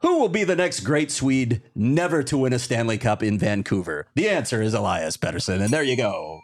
[0.00, 4.06] Who will be the next great Swede never to win a Stanley Cup in Vancouver?
[4.14, 5.60] The answer is Elias Pettersson.
[5.62, 6.40] And there you go.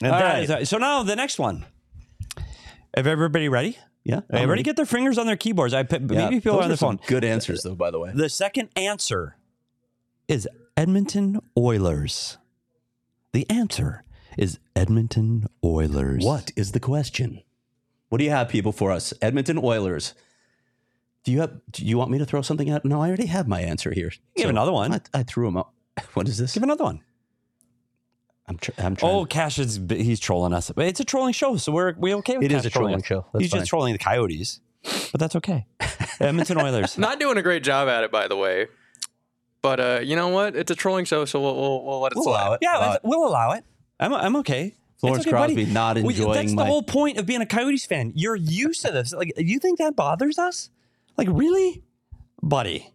[0.00, 1.66] And all is- so now the next one.
[2.96, 3.78] Have everybody ready?
[4.04, 4.20] Yeah.
[4.30, 4.62] Everybody ready.
[4.64, 5.74] get their fingers on their keyboards.
[5.74, 6.98] I put- Yeah, maybe people are on the phone.
[7.06, 8.10] Good answers, though, by the way.
[8.14, 9.36] The second answer
[10.28, 12.38] is Edmonton Oilers.
[13.32, 14.02] The answer
[14.36, 16.24] is Edmonton Oilers.
[16.24, 17.42] What is the question?
[18.08, 19.14] What do you have, people, for us?
[19.22, 20.14] Edmonton Oilers.
[21.24, 21.52] Do you have?
[21.70, 22.84] Do you want me to throw something out?
[22.84, 24.10] No, I already have my answer here.
[24.36, 24.92] Give another one.
[24.92, 25.70] I, I threw him out.
[26.14, 26.54] What is this?
[26.54, 27.00] Give another one.
[28.48, 29.12] I'm, tr- I'm trying.
[29.14, 30.70] Oh, Cash is he's trolling us.
[30.74, 32.52] But It's a trolling show, so we're we okay with it.
[32.52, 33.06] It is Cash a trolling us.
[33.06, 33.26] show.
[33.32, 33.60] That's he's fine.
[33.60, 34.60] just trolling the Coyotes,
[35.12, 35.66] but that's okay.
[36.20, 36.98] Edmonton Oilers.
[36.98, 38.66] Not doing a great job at it, by the way.
[39.62, 40.56] But uh, you know what?
[40.56, 42.42] It's a trolling show, so we'll, we'll, we'll let it We'll slide.
[42.42, 42.58] allow it.
[42.62, 43.00] Yeah, Allow it.
[43.04, 43.64] we'll allow it.
[44.00, 44.74] I'm I'm okay.
[44.98, 45.54] Florence It's okay, buddy.
[45.54, 48.12] Crosby not Well, enjoying That's my- the whole point of being a Coyotes fan.
[48.16, 49.12] You're used to this.
[49.12, 50.70] Like, you think that bothers us?
[51.16, 51.82] Like, really,
[52.42, 52.92] buddy?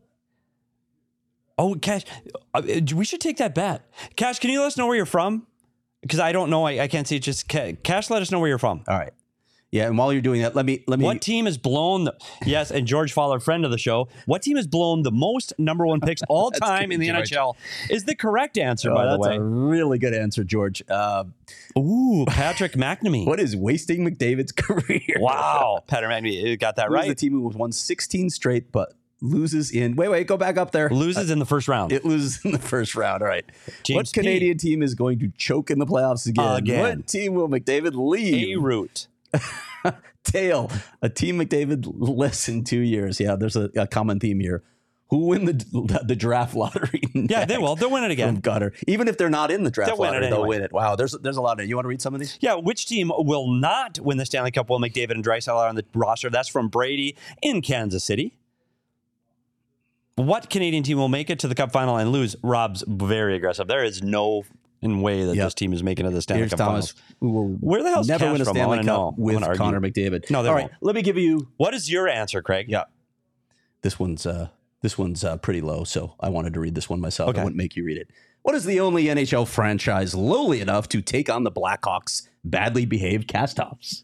[1.58, 2.04] Oh, Cash,
[2.54, 2.62] uh,
[2.96, 3.90] we should take that bet.
[4.16, 5.48] Cash, can you let us know where you're from?
[6.02, 6.66] Because I don't know.
[6.66, 7.20] I, I can't see.
[7.20, 8.84] Just Ca- Cash, let us know where you're from.
[8.88, 9.14] All right.
[9.78, 11.06] Yeah, and while you're doing that, let me let me.
[11.06, 14.58] What team has blown the yes, and George Fowler, friend of the show, what team
[14.58, 17.30] has blown the most number one picks all time in the George.
[17.30, 17.54] NHL?
[17.90, 19.36] Is the correct answer, Oh, by the that's way.
[19.36, 20.82] a really good answer, George.
[20.90, 21.26] Uh,
[21.78, 23.26] Ooh, Patrick McNamee.
[23.28, 25.18] what is wasting McDavid's career?
[25.20, 27.08] Wow, Patrick McNamee got that right.
[27.08, 29.96] the team who won 16 straight, but loses in.
[29.96, 30.90] Wait, wait, go back up there.
[30.90, 31.92] Loses in the first round.
[31.92, 33.22] It loses in the first round.
[33.24, 33.46] All right.
[33.84, 34.12] James what P.
[34.22, 36.56] Canadian team is going to choke in the playoffs again?
[36.56, 36.80] Again.
[36.98, 38.58] What team will McDavid lead A leave?
[40.24, 40.72] Tail.
[41.02, 43.20] A team McDavid less in two years.
[43.20, 44.64] Yeah, there's a, a common theme here.
[45.10, 47.02] Who win the the draft lottery?
[47.14, 47.76] Yeah, they will.
[47.76, 48.36] They'll win it again.
[48.36, 48.74] Gutter.
[48.88, 50.72] Even if they're not in the draft They'll win it lottery, they'll win it.
[50.72, 51.68] Wow, there's there's a lot of.
[51.68, 52.38] You want to read some of these?
[52.42, 55.76] Yeah, which team will not win the Stanley Cup while McDavid and Draisaitl are on
[55.76, 56.30] the roster?
[56.30, 58.38] That's from Brady in Kansas City.
[60.16, 62.36] What Canadian team will make it to the Cup final and lose?
[62.44, 63.68] Rob's very aggressive.
[63.68, 64.44] There is no
[64.92, 65.46] in way that Yep.
[65.46, 67.58] this team is making to the Stanley Here's Cup Thomas, finals.
[67.62, 68.56] Where the hell's never Cash win a from?
[68.56, 69.58] Stanley Cup with.
[69.58, 70.30] Connor McDavid.
[70.32, 70.72] No, All right, won't.
[70.82, 71.50] let me give you.
[71.58, 72.66] What is your answer, Craig?
[72.70, 72.84] Yeah,
[73.82, 74.50] this one's uh,
[74.82, 77.30] this one's uh, pretty low, so I wanted to read this one myself.
[77.30, 77.40] Okay.
[77.42, 78.10] I wouldn't make you read it.
[78.44, 83.28] What is the only NHL franchise lowly enough to take on the Blackhawks' badly behaved
[83.30, 84.04] castoffs?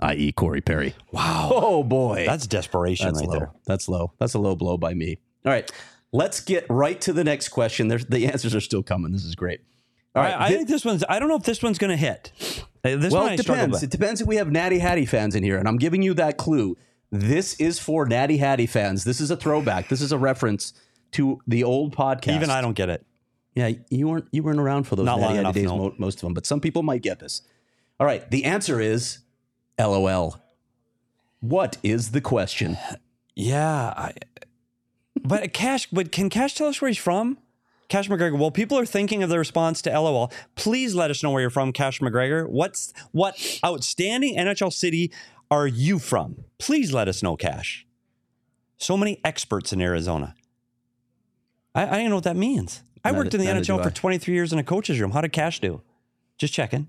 [0.00, 0.94] I.e., Corey Perry.
[1.10, 1.50] Wow.
[1.52, 3.38] Oh boy, That's desperation That's right low.
[3.38, 3.50] there.
[3.66, 4.12] That's low.
[4.18, 5.18] That's a low blow by me.
[5.44, 5.70] All right,
[6.12, 7.88] let's get right to the next question.
[7.88, 9.12] There's the answers are still coming.
[9.12, 9.60] This is great.
[10.14, 11.04] All right, I, I thi- think this one's.
[11.08, 12.32] I don't know if this one's going to hit.
[12.84, 13.82] Uh, This well, one it depends.
[13.82, 16.36] It depends if we have Natty Hattie fans in here, and I'm giving you that
[16.36, 16.76] clue.
[17.10, 19.04] This is for Natty Hattie fans.
[19.04, 19.88] This is a throwback.
[19.88, 20.72] This is a reference
[21.12, 22.34] to the old podcast.
[22.36, 23.04] Even I don't get it.
[23.54, 25.64] Yeah, you weren't you weren't around for those Not Natty Hattie enough, days.
[25.64, 25.76] no.
[25.76, 27.42] Mo- most of them, but some people might get this.
[28.00, 29.18] All right, the answer is
[29.78, 30.40] LOL.
[31.40, 32.76] What is the question?
[33.34, 34.12] Yeah, I,
[35.22, 35.88] but Cash.
[35.90, 37.38] But can Cash tell us where he's from?
[37.88, 38.38] Cash McGregor.
[38.38, 40.32] Well, people are thinking of the response to LOL.
[40.54, 42.48] Please let us know where you're from, Cash McGregor.
[42.48, 45.12] What's what outstanding NHL city
[45.50, 46.44] are you from?
[46.58, 47.86] Please let us know, Cash.
[48.78, 50.34] So many experts in Arizona.
[51.74, 52.82] I, I don't know what that means.
[53.04, 55.10] I worked in the NHL for 23 years in a coach's room.
[55.10, 55.82] How did Cash do?
[56.38, 56.88] Just checking.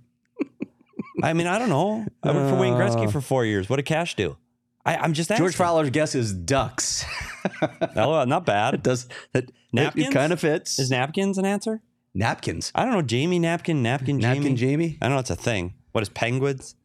[1.24, 2.06] I mean, I don't know.
[2.22, 3.12] I worked for Wayne Gretzky uh.
[3.12, 3.70] for four years.
[3.70, 4.38] What did Cash do?
[4.86, 5.44] I, I'm just asking.
[5.44, 7.06] George Fowler's guess is ducks.
[7.96, 8.74] LOL, uh, not bad.
[8.74, 10.08] it does it, Napkins?
[10.08, 10.80] It, kind of fits.
[10.80, 11.82] Is napkins an answer?
[12.14, 12.72] napkins?
[12.76, 13.02] I don't know.
[13.02, 14.88] Jamie napkin, napkin, Napkin Jamie.
[14.88, 14.98] Jamie?
[15.02, 15.20] I don't know.
[15.20, 15.74] It's a thing.
[15.92, 16.76] What is penguins?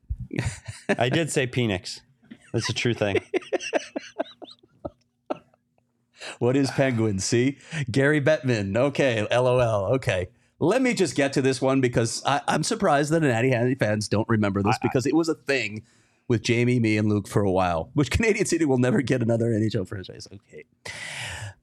[0.98, 2.00] I did say Penix.
[2.52, 3.20] That's a true thing.
[6.38, 7.18] What is penguin?
[7.18, 7.58] See,
[7.90, 8.76] Gary Bettman.
[8.76, 9.94] Okay, LOL.
[9.94, 10.28] Okay,
[10.60, 14.08] let me just get to this one because I, I'm surprised that Natty Hattie fans
[14.08, 15.84] don't remember this because it was a thing
[16.28, 17.90] with Jamie, me, and Luke for a while.
[17.94, 20.28] Which Canadian City will never get another NHL franchise.
[20.32, 20.64] Okay,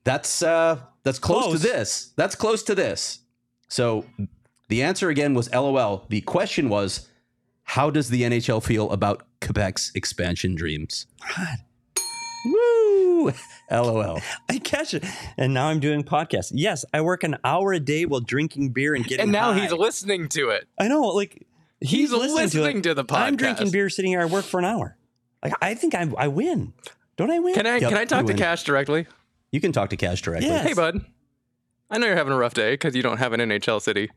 [0.04, 1.62] that's uh, that's close, Close.
[1.62, 2.14] to this.
[2.16, 3.20] That's close to this.
[3.68, 4.06] So
[4.70, 6.06] the answer again was LOL.
[6.10, 7.08] The question was,
[7.64, 11.06] how does the NHL feel about Quebec's expansion dreams.
[12.46, 13.32] Woo!
[13.72, 14.20] LOL.
[14.50, 15.04] I catch it.
[15.38, 16.52] And now I'm doing podcasts.
[16.54, 19.62] Yes, I work an hour a day while drinking beer and getting And now high.
[19.62, 20.68] he's listening to it.
[20.80, 21.46] I know, like
[21.82, 23.18] He's listening to the podcast.
[23.18, 24.22] I'm drinking beer sitting here.
[24.22, 24.98] I work for an hour.
[25.44, 26.74] Like I think I I win.
[27.18, 27.54] Don't I win?
[27.54, 28.38] Can I Yep, can I talk you to.
[28.38, 29.08] Cash directly?
[29.52, 30.48] You can talk to Cash directly.
[30.50, 30.68] Yes.
[30.68, 31.02] Hey, bud.
[31.90, 34.10] I know you're having a rough day because you don't have an NHL city,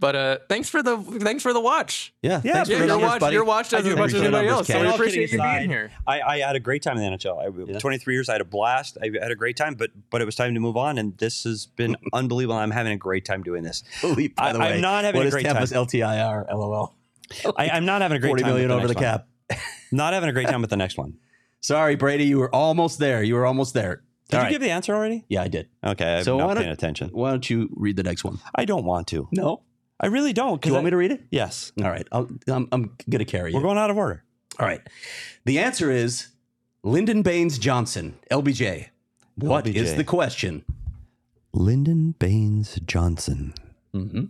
[0.00, 2.12] but uh, thanks for the thanks for the watch.
[2.22, 2.40] Yeah.
[2.42, 3.34] Yeah, thanks yeah, for the you're, numbers, watch, buddy.
[3.36, 4.66] you're watched I as do much as appreciate anybody numbers, else.
[4.66, 4.82] So Ken.
[4.82, 5.92] we All appreciate kidding you being aside, here.
[6.06, 7.74] I, I had a great time in the NHL.
[7.76, 8.98] I, 23 years, I had a blast.
[9.00, 11.44] I had a great time, but but it was time to move on, and this
[11.44, 12.56] has been unbelievable.
[12.58, 13.84] I'm having a great time doing this.
[14.00, 15.84] Bleep, by the I- I'm not having what a is great Tampa's time.
[15.86, 16.50] LTIR?
[16.52, 16.94] LOL.
[17.56, 18.50] I, I'm not having a great 40 time.
[18.52, 19.58] million with over the next one.
[19.58, 19.60] cap.
[19.92, 21.18] Not having a great time with the next one.
[21.60, 22.24] Sorry, Brady.
[22.24, 23.22] You were almost there.
[23.22, 24.02] You were almost there.
[24.28, 24.50] Did All you right.
[24.52, 25.24] give the answer already?
[25.28, 25.68] Yeah, I did.
[25.84, 27.10] Okay, I'm So not don't- paying attention.
[27.12, 28.38] Why don't you read the next one?
[28.54, 29.28] I don't want to.
[29.32, 29.62] No.
[30.00, 30.60] I really don't.
[30.62, 31.22] Do you want me to read it?
[31.30, 31.72] Yes.
[31.82, 32.06] All right.
[32.10, 33.56] I'll, I'm, I'm going to carry you.
[33.56, 34.24] We're going out of order.
[34.58, 34.80] All right.
[35.44, 36.28] The answer is
[36.82, 38.88] Lyndon Baines Johnson, LBJ.
[39.36, 39.96] What is LBJ.
[39.96, 40.64] the question?
[41.52, 43.52] Lyndon Baines Johnson.
[43.94, 44.24] Mm-hmm.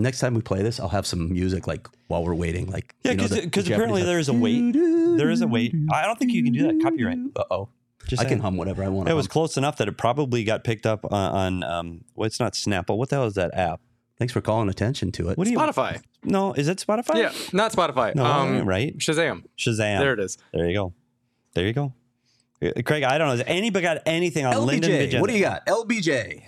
[0.00, 2.70] Next time we play this, I'll have some music like while we're waiting.
[2.70, 5.18] Like Yeah, you know, because the- the apparently there Japanese is a wait.
[5.18, 5.74] There is a wait.
[5.92, 6.80] I don't think you can do that.
[6.82, 7.18] Copyright.
[7.36, 7.68] Uh oh.
[8.06, 9.08] Just I can hum whatever I want.
[9.08, 12.04] It was close enough that it probably got picked up on, on um.
[12.14, 12.96] Well, it's not Snapple.
[12.96, 13.80] What the hell is that app?
[14.18, 15.38] Thanks for calling attention to it.
[15.38, 15.58] What do you?
[15.58, 16.02] Spotify.
[16.24, 17.14] No, is it Spotify?
[17.16, 18.14] Yeah, not Spotify.
[18.14, 18.96] No, um, right?
[18.98, 19.44] Shazam.
[19.56, 20.00] Shazam.
[20.00, 20.38] There it is.
[20.52, 20.92] There you go.
[21.54, 21.92] There you go.
[22.60, 23.36] Uh, Craig, I don't know.
[23.36, 25.00] Has anybody got anything on Lyndon LBJ.
[25.02, 25.20] Johnson?
[25.20, 25.66] What do you got?
[25.66, 26.42] LBJ.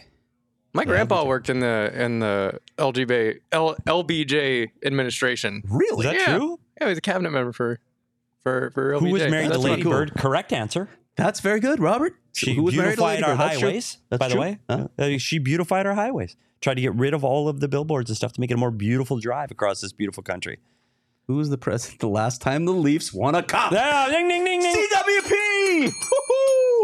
[0.72, 5.62] My grandpa worked in the in the LGB L, LBJ administration.
[5.68, 6.06] Really?
[6.06, 6.37] Is that Yeah.
[6.38, 6.59] true?
[6.80, 7.78] Yeah, he was a cabinet member for
[8.42, 9.00] for for LBJ.
[9.06, 9.92] Who was married to Lady cool.
[9.92, 10.12] Bird?
[10.16, 10.88] Correct answer.
[11.16, 12.14] That's very good, Robert.
[12.35, 13.61] She Who was married to beautified Lady our Bird?
[13.61, 13.98] Highways.
[14.11, 14.88] That's by the way, Huh?
[14.98, 16.37] Uh, she beautified our highways.
[16.61, 18.57] Tried to get rid of all of the billboards and stuff to make it a
[18.59, 20.59] more beautiful drive across this beautiful country.
[21.27, 23.73] Who was the president the last time the Leafs won a cup?
[23.75, 24.75] Ah, ding, ding, ding, ding.
[24.75, 25.92] CWP.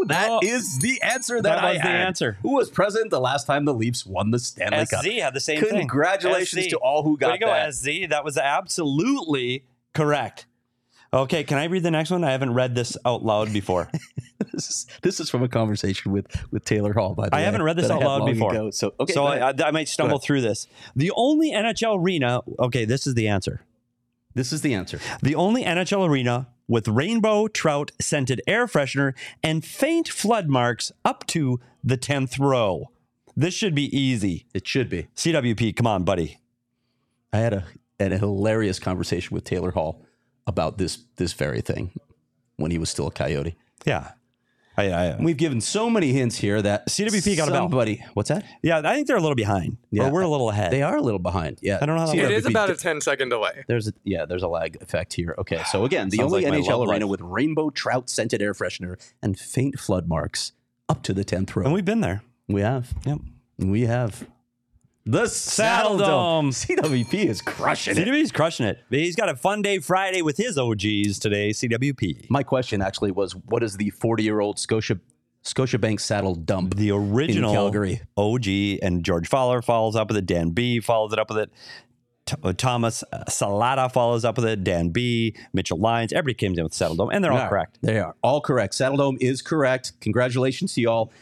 [0.09, 0.83] That is Oh.
[0.83, 2.39] the answer that, That I was the answer.
[2.43, 5.05] Who was president the last time the Leafs won the Stanley Cup?
[5.05, 5.79] SZ had the same thing.
[5.81, 7.75] Congratulations to all who got Way to go, that.
[7.75, 8.07] SZ.
[8.11, 10.47] That was absolutely correct.
[11.12, 12.25] Okay, can I read the next one?
[12.25, 13.88] I haven't read this out loud before.
[14.53, 17.14] This is, this is from a conversation with with Taylor Hall.
[17.14, 18.51] By the I way, haven't read this out loud before.
[18.53, 18.71] ago.
[18.71, 19.51] So okay, so I.
[19.51, 20.66] I, I might stumble through this.
[20.95, 22.40] The only NHL arena.
[22.59, 23.62] Okay, this is the answer.
[24.35, 24.99] this is the answer.
[25.23, 31.27] The only NHL arena with rainbow trout scented air freshener and faint flood marks up
[31.29, 32.90] to the 10th row.
[33.35, 34.47] This should be easy.
[34.55, 35.09] It should be.
[35.16, 36.38] CWP, come on, buddy.
[37.33, 37.64] I had a
[38.01, 40.06] had a hilarious conversation with Taylor Hall
[40.47, 41.91] about this this very thing
[42.57, 43.57] when he was still a Coyote.
[43.85, 44.13] Yeah.
[44.79, 47.63] I, I, uh, We've given so many hints here that CWP got a bell.
[47.63, 48.05] somebody.
[48.13, 48.45] What's that?
[48.63, 49.79] yeah, I think they're a little behind.
[49.91, 50.09] Yeah.
[50.09, 50.71] Or we're a uh, little ahead.
[50.71, 51.61] They are a little behind.
[51.63, 53.65] Yeah, I don't know how that It CWP is about a 10 second delay.
[53.69, 55.35] There's a yeah, there's a lag effect here.
[55.39, 57.11] Okay, so again, the only like NHL love arena life.
[57.13, 60.53] with rainbow trout scented air freshener and faint flood marks
[60.91, 61.65] up to the tenth row.
[61.65, 62.23] and we've been there.
[62.47, 63.19] we have, Yep.
[63.59, 64.27] we have
[65.07, 66.45] the Saddle Saddle Dome.
[66.47, 66.51] Dome.
[66.51, 68.07] CWP is crushing it.
[68.07, 68.81] CWP's crushing it.
[68.90, 72.29] He's got a fun day Friday with his OGs today, CWP.
[72.29, 74.99] My question actually was, what is the 40 year old Scotia
[75.45, 76.75] Scotiabank Saddle Dump?
[76.75, 78.01] The original Calgary.
[78.16, 78.47] OG
[78.83, 80.27] and George Fowler follows up with it.
[80.27, 81.51] Dan B follows it up with it.
[82.27, 84.64] T- uh, Thomas uh, Salata follows up with it.
[84.64, 86.12] Dan B, Mitchell Lyons.
[86.12, 87.79] Everybody came in with Saddle Dome, and they're all correct.
[87.81, 88.75] They are all correct.
[88.75, 89.92] Saddle Dome is correct.
[90.01, 91.12] Congratulations to y'all.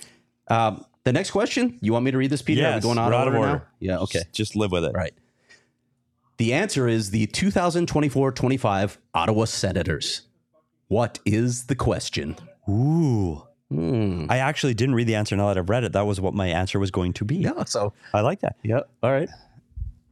[0.49, 2.63] Um, the next question, you want me to read this, Peter?
[2.63, 3.47] Yes, going out of out of order?
[3.49, 3.59] order.
[3.61, 3.67] now?
[3.79, 3.99] Yeah.
[4.01, 4.21] Okay.
[4.21, 4.93] Just, just live with it.
[4.95, 5.13] Right.
[6.39, 10.23] The answer is the 2024-25 Ottawa Senators.
[10.89, 12.37] What is the question?
[12.69, 13.43] Ooh.
[13.71, 14.27] Hmm.
[14.29, 15.93] I actually didn't read the answer now that I've read it.
[15.93, 17.37] That was what my answer was going to be.
[17.37, 17.65] Yeah.
[17.65, 17.93] So.
[18.13, 18.57] I like that.
[18.63, 18.81] Yeah.
[19.03, 19.29] All right.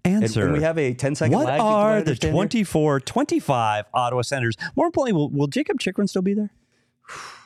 [0.04, 0.44] Answer.
[0.44, 1.60] and we have a 10 second what lag.
[1.60, 4.56] Are the 24 25 Ottawa Senators?
[4.74, 6.50] More importantly, will, will Jacob Chychrun still be there?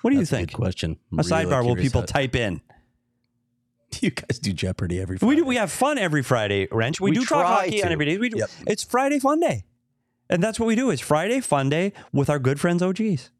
[0.03, 0.53] What do you That's a think?
[0.53, 0.97] question.
[1.13, 2.61] I'm A really sidebar, will people type in?
[4.03, 5.29] You guys do Jeopardy every Friday.
[5.29, 5.45] We do.
[5.45, 7.01] We have fun every Friday, Wrench.
[7.01, 8.19] We, We do talk try hockey on every day.
[8.19, 8.39] We do.
[8.39, 8.51] Yep.
[8.67, 9.65] It's Friday Fun Day,
[10.29, 10.91] and that's what we do.
[10.91, 13.31] It's Friday Fun Day with our good friends OGs.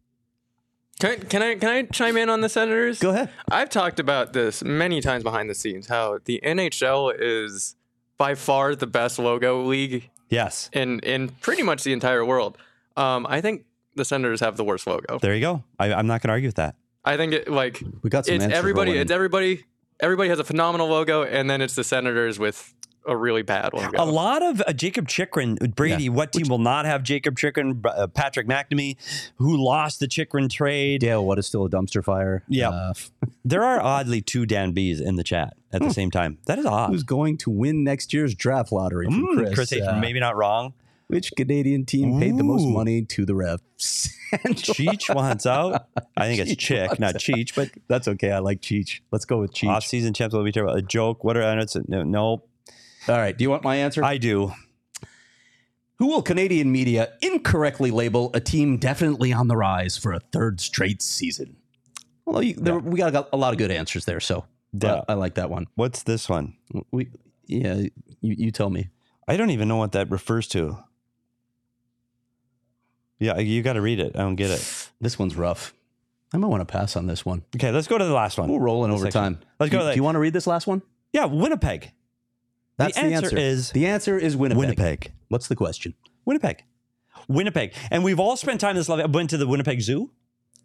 [0.99, 2.99] Can I, can I can I chime in on the Senators?
[3.01, 3.29] Go ahead.
[3.51, 5.89] I've talked about this many times behind the scenes.
[5.89, 7.77] How the NHL is
[8.17, 12.57] by far the best logo league Yes, in in pretty much the entire world.
[12.97, 15.19] Um, I think the Senators have the worst logo.
[15.19, 15.65] there you go.
[15.79, 16.77] I, I'm not going to argue with that.
[17.05, 18.93] I think it like We got some it's everybody.
[18.93, 19.65] It's everybody.
[20.01, 22.75] Everybody has a phenomenal logo, and then it's the Senators with
[23.09, 24.03] a really bad logo.
[24.03, 26.05] A lot of uh, Jacob Chychrun, Brady.
[26.05, 26.11] Yeah.
[26.11, 27.81] What team will not have Jacob Chychrun?
[27.85, 28.97] Uh, Patrick McNamee,
[29.37, 31.01] who lost the Chychrun trade.
[31.03, 32.43] Dale, what is still a dumpster fire?
[32.49, 32.71] Yeah.
[32.71, 32.93] Uh,
[33.45, 36.39] There are oddly two Dan B's in the chat at the same time.
[36.47, 36.91] That is odd.
[36.91, 39.55] who's going to win next year's draft lottery from Mm, Chris?
[39.55, 40.75] Chris H, Uh, maybe not wrong.
[41.09, 44.09] Which Canadian team paid the most money to the refs?
[44.33, 45.87] Cheech wants out.
[46.17, 47.21] I think it's Cheech Chick, not out.
[47.21, 48.33] Cheech, but That's okay.
[48.33, 49.01] I like Cheech.
[49.13, 49.69] Let's go with Cheech.
[49.69, 50.75] off-season champs will be terrible.
[50.75, 51.23] A joke.
[51.23, 52.43] What are it's no, no All
[53.09, 53.37] right.
[53.37, 54.03] Do you want my answer?
[54.03, 54.53] I do.
[55.99, 60.61] Who will Canadian media incorrectly label a team definitely on the rise for a third
[60.61, 61.57] straight season?
[62.27, 64.45] Well, you, there, we got a, a lot of good answers there, so uh,
[64.83, 65.01] Yeah.
[65.09, 65.69] I, I like that one.
[65.77, 66.57] What's this one?
[66.91, 67.11] We,
[67.47, 67.91] yeah, you,
[68.21, 68.91] you tell me.
[69.29, 70.79] I don't even know what that refers to.
[73.19, 74.13] Yeah, you got to read it.
[74.15, 74.91] I don't get it.
[75.01, 75.73] This one's rough.
[76.35, 77.45] I might want to pass on this one.
[77.57, 78.49] Okay, let's go to the last one.
[78.51, 79.39] We're rolling over time.
[79.59, 80.83] Let's do, go to you- the- Do you want to read this last one?
[81.13, 81.93] Yeah, Winnipeg.
[82.77, 84.59] That's the answer, is the answer is Winnipeg.
[84.59, 85.13] Winnipeg.
[85.29, 85.95] What's the question?
[86.27, 86.63] Winnipeg.
[87.29, 87.73] Winnipeg.
[87.91, 88.91] And we've all spent time this.
[88.91, 90.11] I went to the Winnipeg Zoo.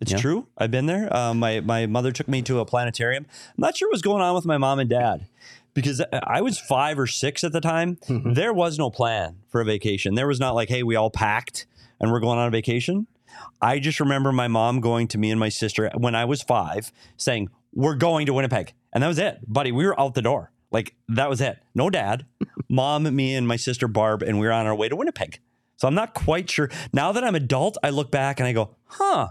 [0.02, 0.18] It's Yeah.
[0.18, 0.48] true.
[0.58, 1.16] I've been there.
[1.16, 3.26] Um, my my mother took me to a planetarium.
[3.30, 5.28] I'm not sure what's going on with my mom and dad
[5.74, 7.98] because I was five or six at the time.
[8.10, 10.16] There was no plan for a vacation.
[10.16, 11.66] There was not like, hey, we all packed
[12.02, 13.08] and we're going on a vacation.
[13.62, 16.92] I just remember my mom going to me and my sister when I was five
[17.16, 18.74] saying, We're going to Winnipeg.
[18.92, 19.40] And that was it.
[19.48, 20.52] Buddy, we were out the door.
[20.72, 21.60] Like that was it.
[21.76, 22.26] No dad,
[22.70, 25.40] mom, me, and my sister Barb, and we were on our way to Winnipeg.
[25.78, 26.70] So I'm not quite sure.
[26.94, 29.30] Now that I'm adult, I look back and I go, huh.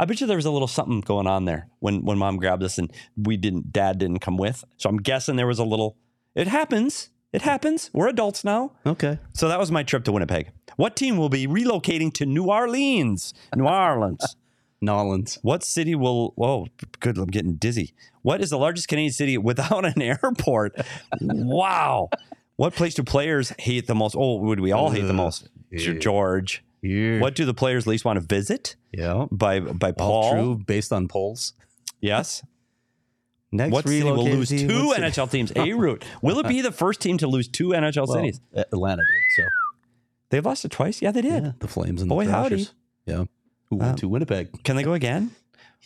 [0.00, 2.62] I bet you there was a little something going on there when when mom grabbed
[2.62, 4.64] us and we didn't dad didn't come with.
[4.76, 5.96] So I'm guessing there was a little
[6.34, 7.10] it happens.
[7.32, 7.90] It happens.
[7.92, 8.72] We're adults now.
[8.86, 9.18] Okay.
[9.34, 10.50] So that was my trip to Winnipeg.
[10.76, 13.34] What team will be relocating to New Orleans?
[13.54, 14.36] New Orleans.
[14.80, 15.38] Nolans.
[15.42, 16.32] What city will?
[16.36, 16.68] Whoa,
[17.00, 17.18] good.
[17.18, 17.92] I'm getting dizzy.
[18.22, 20.76] What is the largest Canadian city without an airport?
[21.20, 22.08] wow.
[22.56, 24.14] What place do players hate the most?
[24.16, 25.48] Oh, would we all hate the uh, most?
[25.76, 26.62] George.
[26.80, 27.18] Yeah.
[27.20, 28.76] What do the players least want to visit?
[28.92, 29.26] Yeah.
[29.32, 30.32] By by All Paul.
[30.32, 31.54] true based on polls.
[32.00, 32.42] Yes.
[33.50, 34.92] Next What city will lose two?
[34.96, 35.52] NHL teams?
[35.56, 36.04] A route.
[36.22, 38.40] Will it be the first team to lose two NHL Well, cities?
[38.54, 39.22] Atlanta did.
[39.36, 39.42] So
[40.30, 41.00] They've lost it twice.
[41.00, 41.44] Yeah, they did.
[41.44, 42.68] yeah, the Flames and the Boy, howdy.
[43.06, 43.24] Yeah.
[43.70, 43.96] Who went Wow.
[43.96, 44.62] to Winnipeg?
[44.64, 45.30] Can they go again?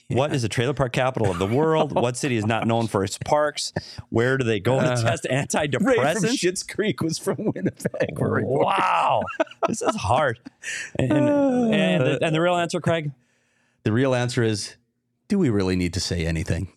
[0.08, 1.92] What is the trailer park capital of the world?
[1.94, 3.72] what city is not known for its parks?
[4.10, 5.02] Where do they go to uh-huh.
[5.02, 6.34] test Ray from antidepressants?
[6.38, 8.18] Schitt's Creek was from Winnipeg.
[8.18, 9.22] wow,
[9.68, 10.38] this is hard.
[10.98, 13.12] And, and, and, the, and the real answer, Craig?
[13.84, 14.76] The real answer is:
[15.28, 16.72] Do we really need to say anything?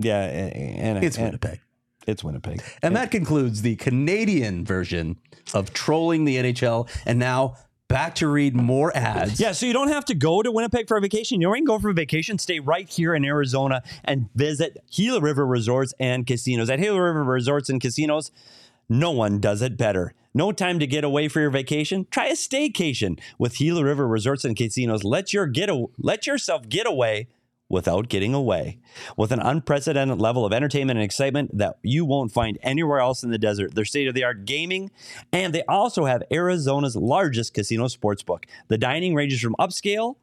[0.00, 1.60] Yeah, and, It's and- Winnipeg.
[2.06, 2.62] It's Winnipeg.
[2.82, 5.18] And that concludes the Canadian version
[5.52, 6.88] of trolling the NHL.
[7.04, 7.56] And now
[7.88, 9.38] back to read more ads.
[9.38, 11.40] Yeah, so you don't have to go to Winnipeg for a vacation.
[11.40, 12.38] You don't even go for a vacation.
[12.38, 16.70] Stay right here in Arizona and visit Gila River Resorts and Casinos.
[16.70, 18.30] At Gila River Resorts and Casinos,
[18.88, 20.14] no one does it better.
[20.32, 22.06] No time to get away for your vacation?
[22.10, 25.04] Try a staycation with Gila River Resorts and Casinos.
[25.04, 27.28] Let your get a, let yourself get away
[27.70, 28.78] without getting away.
[29.16, 33.30] With an unprecedented level of entertainment and excitement that you won't find anywhere else in
[33.30, 33.74] the desert.
[33.74, 34.90] Their state-of-the-art gaming,
[35.32, 38.44] and they also have Arizona's largest casino sportsbook.
[38.68, 40.16] The dining ranges from upscale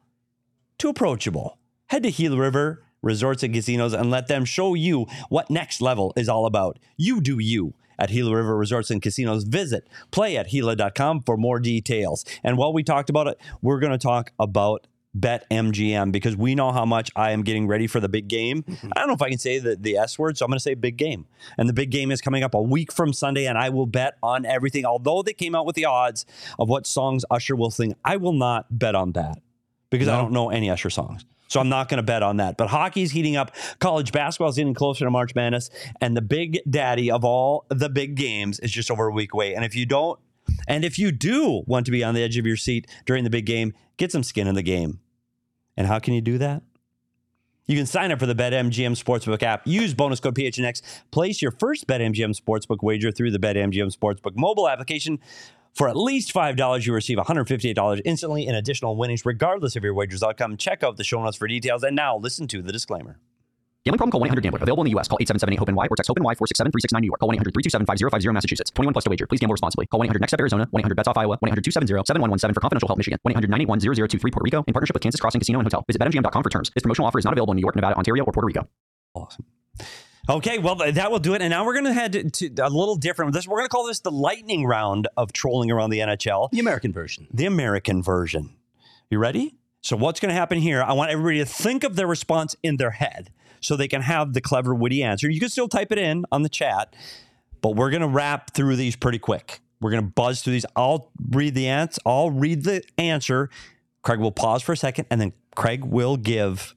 [0.78, 1.58] to approachable.
[1.86, 6.12] Head to Gila River Resorts and Casinos and let them show you what next level
[6.16, 6.78] is all about.
[6.96, 7.74] You do you.
[8.00, 12.24] At Gila River Resorts and Casinos, visit play at Gila.com for more details.
[12.44, 16.54] And while we talked about it, we're going to talk about Bet MGM because we
[16.54, 18.62] know how much I am getting ready for the big game.
[18.62, 18.90] Mm-hmm.
[18.94, 20.62] I don't know if I can say the, the S word, so I'm going to
[20.62, 21.26] say big game.
[21.56, 24.16] And the big game is coming up a week from Sunday, and I will bet
[24.22, 24.84] on everything.
[24.84, 26.26] Although they came out with the odds
[26.58, 29.38] of what songs Usher will sing, I will not bet on that
[29.90, 31.24] because I don't know any Usher songs.
[31.48, 32.56] So I'm not going to bet on that.
[32.56, 33.54] But hockey's heating up.
[33.78, 35.70] College basketball is getting closer to March Madness.
[36.00, 39.54] And the big daddy of all the big games is just over a week away.
[39.54, 40.18] And if you don't,
[40.68, 43.30] and if you do want to be on the edge of your seat during the
[43.30, 45.00] big game, get some skin in the game.
[45.76, 46.62] And how can you do that?
[47.66, 49.66] You can sign up for the BetMGM Sportsbook app.
[49.66, 50.82] Use bonus code PHNX.
[51.10, 55.18] Place your first BetMGM Sportsbook wager through the BetMGM Sportsbook mobile application.
[55.74, 60.22] For at least $5, you receive $158 instantly in additional winnings, regardless of your wager's
[60.22, 60.56] outcome.
[60.56, 61.82] Check out the show notes for details.
[61.82, 63.20] And now, listen to the disclaimer.
[63.88, 64.12] Gambling problem?
[64.12, 64.58] Call 1-800-GAMBLER.
[64.62, 65.08] Available in the U.S.
[65.08, 67.20] Call 877-8-HOPE-NY or text HOPE-NY 467-369 New York.
[67.20, 68.70] Call 1-800-327-5050 Massachusetts.
[68.72, 69.26] 21 plus to wager.
[69.26, 69.86] Please gamble responsibly.
[69.86, 70.68] Call 1-800-NEXT-STEP Arizona.
[70.74, 71.38] 1-800-BETS-OFF Iowa.
[71.38, 73.18] 1-800-270-7117 for confidential help Michigan.
[73.26, 75.84] 1-800-981-0023 Puerto Rico in partnership with Kansas Crossing Casino and Hotel.
[75.86, 76.70] Visit BetMGM.com for terms.
[76.74, 78.68] This promotional offer is not available in New York, Nevada, Ontario, or Puerto Rico.
[79.14, 79.46] Awesome.
[80.28, 81.40] Okay, well, that will do it.
[81.40, 83.32] And now we're going to head to a little different.
[83.32, 86.50] This We're going to call this the lightning round of trolling around the NHL.
[86.50, 87.26] The American version.
[87.32, 88.54] the American version.
[89.08, 89.54] You ready?
[89.80, 90.82] So, what's going to happen here?
[90.82, 93.30] I want everybody to think of their response in their head
[93.60, 95.28] so they can have the clever, witty answer.
[95.30, 96.94] You can still type it in on the chat,
[97.60, 99.60] but we're going to wrap through these pretty quick.
[99.80, 100.66] We're going to buzz through these.
[100.74, 102.00] I'll read the answer.
[102.04, 103.48] I'll read the answer.
[104.02, 106.74] Craig will pause for a second, and then Craig will give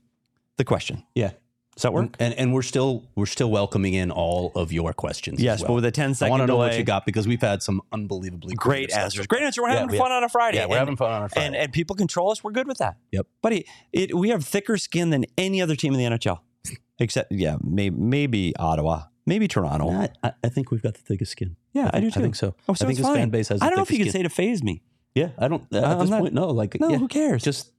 [0.57, 1.03] the question.
[1.15, 1.31] Yeah.
[1.75, 2.15] Does that work?
[2.19, 5.39] And and we're still we're still welcoming in all of your questions.
[5.39, 5.69] as Yes, well.
[5.69, 7.81] but with a 10 I want to know what you got because we've had some
[7.93, 9.13] unbelievably Great answers.
[9.13, 9.27] stuff.
[9.29, 9.63] Great answer.
[9.63, 10.57] We're having we- fun on a Friday.
[10.57, 11.47] Yeah, we're And- having fun on a Friday.
[11.47, 12.43] And, and people control us.
[12.43, 12.97] We're good with that.
[13.13, 13.25] Yep.
[13.41, 16.39] Buddy, it, we have thicker skin than any other team in the NHL.
[17.01, 19.89] Except, yeah, maybe, maybe Ottawa, maybe Toronto.
[19.89, 21.55] I, I- I think we've got the thickest skin.
[21.73, 22.19] yeah, I, I do think- too.
[22.19, 22.55] I think so.
[22.69, 24.29] Oh, I think this fan base has I don't know if you can say to
[24.29, 24.83] phase me.
[25.15, 25.63] Yeah, I don't.
[25.73, 26.47] At uh, I'm this not- point, no.
[26.51, 27.43] Like, No, yeah, who cares?
[27.43, 27.71] Just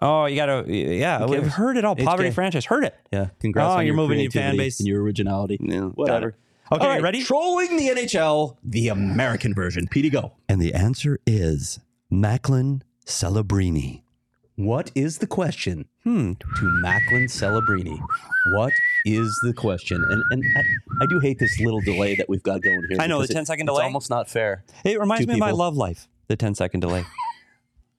[0.00, 1.52] Oh, you got to, yeah, Who we've cares?
[1.54, 1.96] heard it all.
[1.96, 2.34] Poverty HK.
[2.34, 2.94] franchise, heard it.
[3.10, 3.28] yeah.
[3.40, 3.66] Congrats.
[3.68, 4.80] Oh, on you're your moving your fan creativity base.
[4.80, 5.58] and your originality.
[5.60, 6.36] Yeah, Whatever.
[6.70, 7.22] Okay, All right, ready?
[7.22, 9.86] Trolling the NHL, the American version.
[9.86, 10.32] PD, go.
[10.48, 11.78] And the answer is
[12.10, 14.02] Macklin Celebrini.
[14.56, 16.32] What is the question Hmm.
[16.38, 17.98] to Macklin Celebrini?
[18.54, 18.72] What
[19.04, 20.02] is the question?
[20.08, 22.98] And and I, I do hate this little delay that we've got going here.
[23.00, 23.82] I know, the because 10 second It's delay.
[23.82, 24.64] It's almost not fair.
[24.84, 27.04] It reminds me of my love life, the 10 second delay.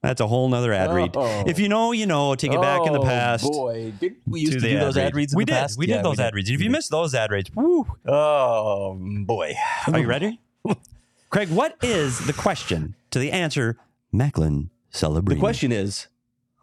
[0.02, 1.10] That's a whole nother ad read.
[1.16, 1.44] Oh.
[1.46, 2.34] If you know, you know.
[2.36, 3.44] Take it back in the past.
[3.46, 5.58] Oh, boy, did we used to do those ad reads in we the did.
[5.58, 5.78] past?
[5.78, 6.48] We Yeah, did those ad reads.
[6.48, 9.54] And if you missed those ad reads, woo, oh boy,
[9.86, 10.40] are you ready?
[11.30, 13.76] Craig, what is the question to the answer?
[14.12, 15.28] Macklin Celebrini.
[15.30, 16.06] The question is,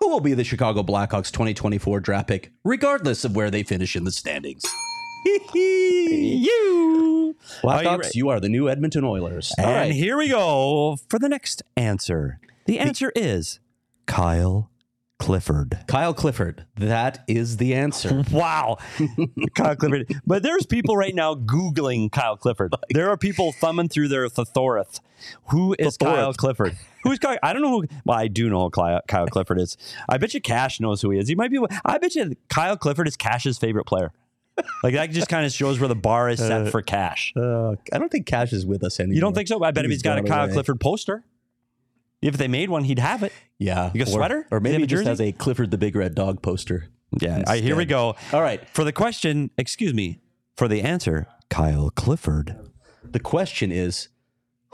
[0.06, 4.04] who will be the Chicago Blackhawks 2024 draft pick, regardless of where they finish in
[4.04, 4.64] the standings?
[5.56, 7.36] you.
[7.64, 9.52] Are you Blackhawks, you are the new Edmonton Oilers.
[9.58, 9.92] And right.
[9.92, 12.40] here we go for the next answer.
[12.68, 13.60] The answer is
[14.06, 14.70] Kyle
[15.18, 15.80] Clifford.
[15.88, 16.66] Kyle Clifford.
[16.76, 18.24] That is the answer.
[18.32, 18.78] Wow.
[19.56, 20.14] Kyle Clifford.
[20.28, 22.76] But there's people right now Googling Kyle Clifford.
[22.92, 25.02] There are people thumbing through their thesaurus.
[25.50, 25.98] Who is.
[25.98, 26.78] Kyle Clifford?
[27.06, 27.38] Who's Kyle?
[27.44, 27.88] I don't know who.
[28.04, 29.78] Well, I do know who Kyle, Kyle Clifford is.
[30.10, 31.28] I bet you Cash knows who he is.
[31.28, 31.60] He might be.
[31.86, 34.12] I bet you Kyle Clifford is Cash's favorite player.
[34.84, 37.34] Like that just kind of shows where the bar is set for Cash.
[37.36, 39.16] Uh, I don't think Cash is with us anymore.
[39.16, 39.64] You don't think so?
[39.64, 40.54] I bet if He's he's got a Kyle away.
[40.54, 41.24] Clifford poster,
[42.22, 43.34] if they made one, he'd have it.
[43.60, 43.92] Yeah.
[43.94, 44.48] You got a or, sweater?
[44.52, 46.88] Or maybe he just has a Clifford the Big Red Dog poster.
[47.20, 47.44] Yeah.
[47.46, 48.16] Right, here we go.
[48.34, 48.68] All right.
[48.70, 50.22] For the question, excuse me,
[50.56, 52.56] for the answer, Kyle Clifford.
[53.04, 54.08] The question is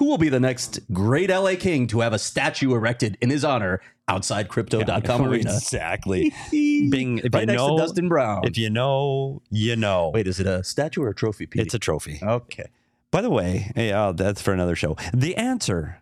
[0.01, 3.45] who will be the next great LA King to have a statue erected in his
[3.45, 5.53] honor outside crypto.com arena?
[5.53, 6.33] Exactly.
[6.51, 7.19] Bing.
[7.19, 8.41] If right you next know, to Dustin Brown.
[8.43, 10.09] if you know, you know.
[10.11, 11.61] Wait, is it a statue or a trophy, Pete?
[11.61, 12.19] it's a trophy.
[12.19, 12.65] Okay.
[13.11, 14.97] By the way, yeah, uh, that's for another show.
[15.13, 16.01] The answer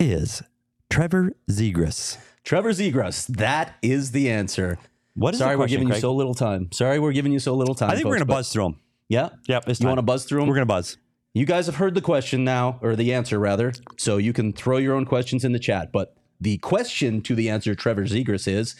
[0.00, 0.42] is
[0.90, 2.18] Trevor Zegras.
[2.42, 3.28] Trevor Zegras.
[3.28, 4.76] That is the answer.
[5.14, 5.98] What is Sorry, the we're giving Craig?
[5.98, 6.72] you so little time.
[6.72, 7.90] Sorry, we're giving you so little time.
[7.90, 8.80] I think we're gonna buzz through them.
[9.08, 9.28] Yeah.
[9.46, 10.48] Yep, You want to buzz through them?
[10.48, 10.96] We're gonna buzz.
[11.34, 14.76] You guys have heard the question now, or the answer rather, so you can throw
[14.76, 15.90] your own questions in the chat.
[15.90, 18.76] But the question to the answer, Trevor Zegras, is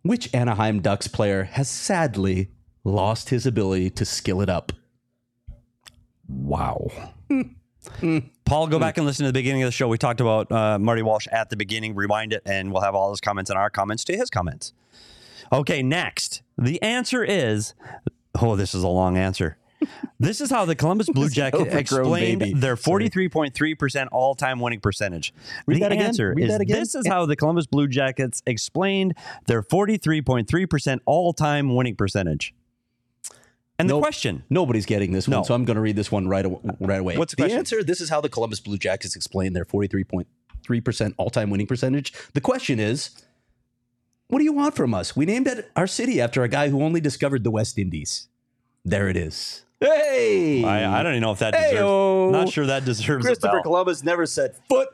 [0.00, 2.48] which Anaheim Ducks player has sadly
[2.82, 4.72] lost his ability to skill it up?
[6.26, 6.88] Wow.
[8.46, 9.86] Paul, go back and listen to the beginning of the show.
[9.86, 11.94] We talked about uh, Marty Walsh at the beginning.
[11.94, 14.72] Rewind it, and we'll have all his comments and our comments to his comments.
[15.52, 16.40] Okay, next.
[16.56, 17.74] The answer is
[18.40, 19.58] oh, this is a long answer.
[20.18, 22.52] This is how the Columbus Blue Jackets explained baby.
[22.58, 25.32] their 43.3% all time winning percentage.
[25.66, 26.06] Read the that again.
[26.06, 26.80] answer Read is that again.
[26.80, 29.14] this is how the Columbus Blue Jackets explained
[29.46, 32.54] their 43.3% all time winning percentage.
[33.78, 35.38] And the question Nobody's getting this No.
[35.38, 37.16] one, so I'm going to read this one right, aw- right away.
[37.16, 37.84] What's the the answer?
[37.84, 42.12] This is how the Columbus Blue Jackets explain their 43.3% all time winning percentage.
[42.34, 43.10] The question is
[44.26, 45.14] what do you want from us?
[45.16, 48.26] We named it our city after a guy who only discovered the West Indies.
[48.84, 49.64] There it is.
[49.80, 50.64] Hey!
[50.64, 51.74] I, I don't even know if that deserves.
[51.76, 52.32] Heyo.
[52.32, 53.62] Not sure that deserves a Christopher bell.
[53.62, 54.88] Columbus never set foot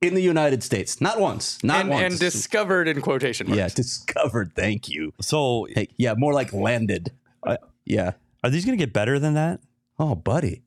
[0.00, 1.00] in the United States.
[1.00, 1.62] Not once.
[1.64, 2.02] Not and, once.
[2.12, 3.58] and discovered in quotation marks.
[3.58, 4.52] yeah, discovered.
[4.54, 5.12] Thank you.
[5.20, 7.12] So, Hey, yeah, more like landed.
[7.44, 8.12] Uh, yeah.
[8.44, 9.60] are these going to get better than that?
[9.98, 10.62] Oh, buddy.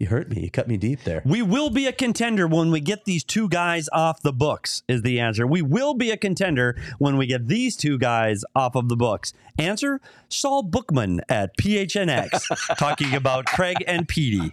[0.00, 0.40] You hurt me.
[0.40, 1.20] You cut me deep there.
[1.26, 4.82] We will be a contender when we get these two guys off the books.
[4.88, 5.46] Is the answer?
[5.46, 9.34] We will be a contender when we get these two guys off of the books.
[9.58, 14.50] Answer: Saul Bookman at PHNX talking about Craig and Petey.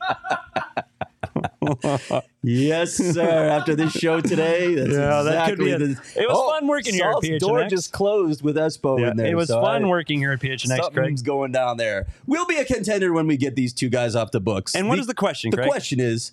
[2.44, 3.50] Yes, sir.
[3.50, 5.96] After this show today, that's Yeah, that could be exactly it.
[6.16, 7.40] the- Oh, It was fun oh, working here at PHNX.
[7.40, 9.28] door just closed with Espo in there.
[9.28, 10.94] it was so fun I- working here at PHNX, Craig.
[10.96, 12.08] Something's going down there.
[12.26, 14.76] We'll be a contender when we get these two guys off the books.
[14.76, 15.70] And what is the question, The Craig?
[15.70, 16.32] question is,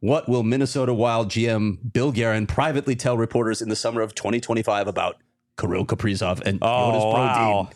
[0.00, 4.86] what will Minnesota Wild GM Bill Guerin privately tell reporters in the summer of 2025
[4.88, 5.16] about
[5.58, 7.70] Kirill Kaprizov and Oh Jonas wow!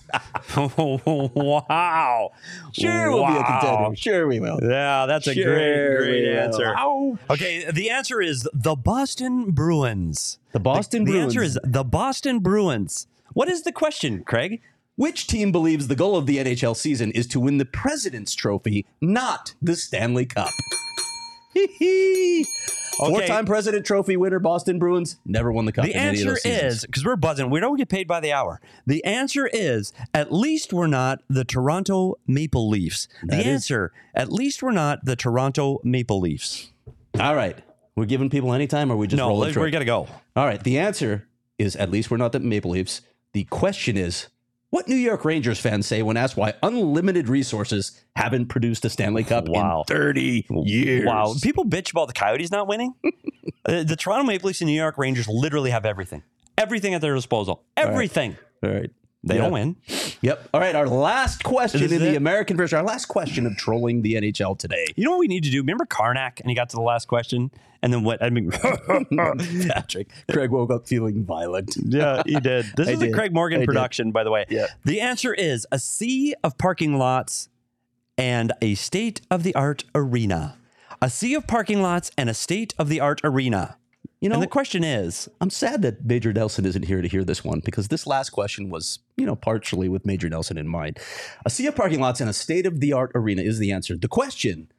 [0.50, 1.34] Brodin?
[1.34, 1.62] wow!
[1.68, 2.32] wow.
[2.72, 3.96] Sure, we'll be a contender.
[3.96, 4.58] Sure, we will.
[4.62, 6.74] Yeah, that's a great, great answer.
[6.76, 7.18] Ow.
[7.30, 10.38] Okay, the answer is the Boston Bruins.
[10.52, 11.34] The Boston the, Bruins.
[11.34, 13.06] The answer is the Boston Bruins.
[13.32, 14.60] What is the question, Craig?
[14.96, 18.84] Which team believes the goal of the NHL season is to win the President's Trophy,
[19.00, 20.50] not the Stanley Cup?
[23.00, 23.10] Okay.
[23.10, 25.84] Four-time President Trophy winner, Boston Bruins, never won the cup.
[25.84, 27.50] The in any of answer is because we're buzzing.
[27.50, 28.60] We don't get paid by the hour.
[28.86, 33.08] The answer is at least we're not the Toronto Maple Leafs.
[33.22, 36.72] The That is- answer at least we're not the Toronto Maple Leafs.
[37.20, 37.56] all right.
[37.96, 40.06] We're giving people any time, or we just no, let's- we got to go.
[40.36, 40.62] All right.
[40.62, 41.26] The answer
[41.58, 43.00] is at least we're not the Maple Leafs.
[43.32, 44.28] The question is,
[44.70, 49.24] what New York Rangers fans say when asked why unlimited resources haven't produced a Stanley
[49.24, 49.84] Cup Wow.
[49.88, 51.06] in 30 years.
[51.06, 52.94] Wow, people bitch about the Coyotes not winning.
[53.66, 56.22] Uh, the Toronto Maple Leafs and New York Rangers literally have everything,
[56.56, 58.38] everything at their disposal, everything.
[58.62, 58.90] All right.
[59.24, 59.76] They don't win.
[60.22, 60.48] Yep.
[60.54, 60.74] All right.
[60.76, 62.16] Our last question in is the it?
[62.16, 64.86] American version, our last question of trolling the NHL today.
[64.96, 65.58] You know what we need to do?
[65.58, 67.50] Remember Karnak, and he got to the last question,
[67.82, 68.22] and then what?
[68.22, 68.50] I mean,
[69.68, 71.76] Patrick, Craig woke up feeling violent.
[71.84, 72.66] Yeah, he did.
[72.76, 73.10] This I is did.
[73.10, 73.66] a Craig I Morgan did.
[73.66, 74.46] production, by the way.
[74.48, 74.66] Yeah.
[74.84, 77.48] The answer is a sea of parking lots
[78.16, 80.56] and a state of the art arena.
[81.02, 83.76] A sea of parking lots and a state of the art arena.
[84.20, 87.22] You know, and the question is, I'm sad that Major Nelson isn't here to hear
[87.22, 90.98] this one because this last question was, you know, partially with Major Nelson in mind.
[91.46, 93.96] A sea of parking lots and a state of the art arena is the answer.
[93.96, 94.72] The question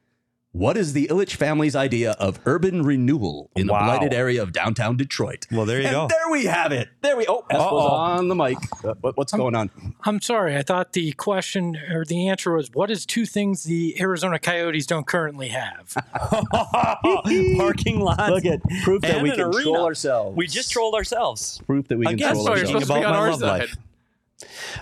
[0.52, 3.78] What is the Ilitch family's idea of urban renewal in Wow.
[3.78, 5.46] the blighted area of downtown Detroit?
[5.52, 6.08] Well, there you And go.
[6.08, 6.88] There we have it.
[7.02, 7.24] There we.
[7.28, 7.94] Oh, Espo's Uh-oh.
[7.94, 8.58] on the mic.
[9.00, 9.70] What- what's going on?
[10.02, 10.56] I'm sorry.
[10.56, 14.86] I thought the question or the answer was what is two things the Arizona Coyotes
[14.86, 15.94] don't currently have?
[17.56, 18.28] parking lots.
[18.30, 19.62] Look at proof that we an can arena.
[19.62, 20.36] troll ourselves.
[20.36, 21.60] We just trolled ourselves.
[21.64, 22.86] proof that we can Again, troll so you're Speaking ourselves.
[22.86, 23.60] supposed to be about on my our love side.
[23.60, 23.76] life.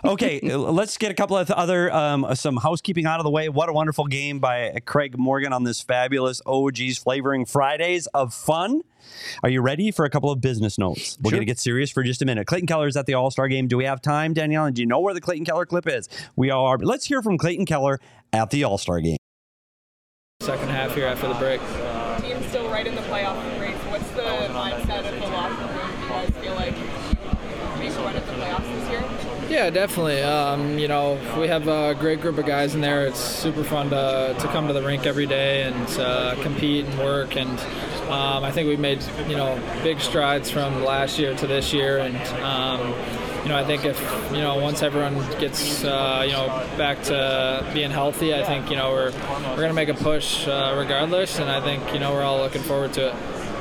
[0.05, 3.49] Okay, uh, let's get a couple of other um, some housekeeping out of the way.
[3.49, 8.83] What a wonderful game by Craig Morgan on this fabulous OG's flavoring Fridays of fun.
[9.43, 11.17] Are you ready for a couple of business notes?
[11.21, 11.37] We're Sure.
[11.37, 12.47] going to get serious for just a minute.
[12.47, 13.67] Clayton Keller is at the All Star game.
[13.69, 14.67] Do we have time, Danielle?
[14.67, 16.09] And do you know where the Clayton Keller clip is?
[16.37, 16.77] We are.
[16.79, 18.01] Let's hear from Clayton Keller
[18.33, 19.17] at the All Star game.
[20.41, 21.61] Second half here after the break.
[29.49, 30.23] Yeah, definitely.
[30.23, 33.07] Um, you know, we have a great group of guys in there.
[33.07, 36.99] It's super fun to, to come to the rink every day and uh, compete and
[36.99, 37.35] work.
[37.35, 37.59] And
[38.11, 41.97] um, I think we've made you know big strides from last year to this year.
[41.99, 42.89] And um,
[43.43, 43.99] you know, I think if
[44.33, 48.77] you know once everyone gets uh, you know back to being healthy, I think you
[48.77, 51.39] know we're we're gonna make a push uh, regardless.
[51.39, 53.58] And I think you know we're all looking forward to it.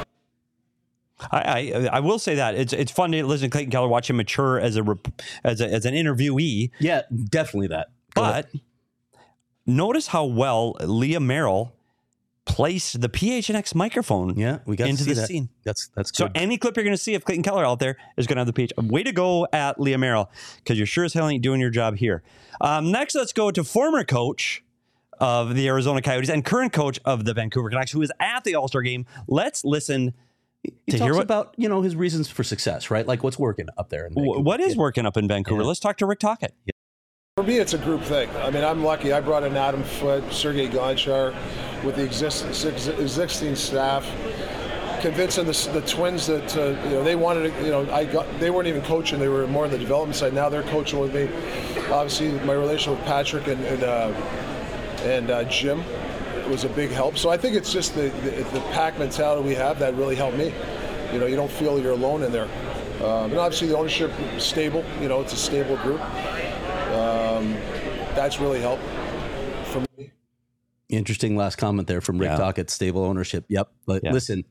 [1.32, 4.10] I, I I will say that it's it's fun to listen to Clayton Keller, watch
[4.10, 5.08] him mature as a rep-
[5.44, 6.72] as a, as an interviewee.
[6.80, 7.88] Yeah, definitely that.
[8.14, 8.48] Go ahead.
[8.52, 8.62] But
[9.66, 11.74] notice how well Leah Merrill
[12.46, 15.28] placed the PHNX microphone yeah, we got into to see the that.
[15.28, 15.50] scene.
[15.64, 18.26] That's that's So any clip you're going to see of Clayton Keller out there is
[18.26, 18.74] going to have the PH.
[18.78, 21.98] Way to go at Leah Merrill because you're sure as hell ain't doing your job
[21.98, 22.24] here.
[22.62, 24.64] Um, next, let's go to former coach
[25.20, 28.56] of the Arizona Coyotes and current coach of the Vancouver Canucks, who is at the
[28.56, 29.06] All Star game.
[29.28, 30.14] Let's listen
[30.64, 33.06] he to talks hear what about you know his reasons for success, right?
[33.06, 34.08] Like what's working up there.
[34.08, 35.62] In what is working up in Vancouver.
[35.62, 35.68] Yeah.
[35.68, 36.54] Let's talk to Rick Tocchet.
[37.36, 38.30] For me, it's a group thing.
[38.38, 39.14] I mean, I'm lucky.
[39.14, 41.36] I brought in Adam Foote, Sergei Gonchar
[41.84, 44.04] with the existing, existing staff,
[45.02, 47.54] convincing the, the twins that uh, you know they wanted.
[47.54, 50.16] To, you know, I got they weren't even coaching; they were more on the development
[50.16, 50.34] side.
[50.34, 51.30] Now they're coaching with me.
[51.92, 54.08] Obviously, my relation with Patrick and and, uh,
[55.04, 55.84] and uh, Jim
[56.50, 57.18] was a big help.
[57.18, 60.38] So I think it's just the, the the pack mentality we have that really helped
[60.38, 60.54] me.
[61.14, 62.50] You know, you don't feel you're alone in there.
[63.04, 64.84] Um, and obviously, the ownership is stable.
[65.02, 66.02] You know, it's a stable group.
[66.94, 67.54] Um,
[68.16, 68.84] that's really helped
[69.66, 70.12] for me.
[70.90, 72.38] Interesting last comment there from Rick Yeah.
[72.38, 73.46] Tocchet, stable ownership.
[73.50, 73.70] Yep.
[73.86, 74.14] But Yeah.
[74.14, 74.44] listen,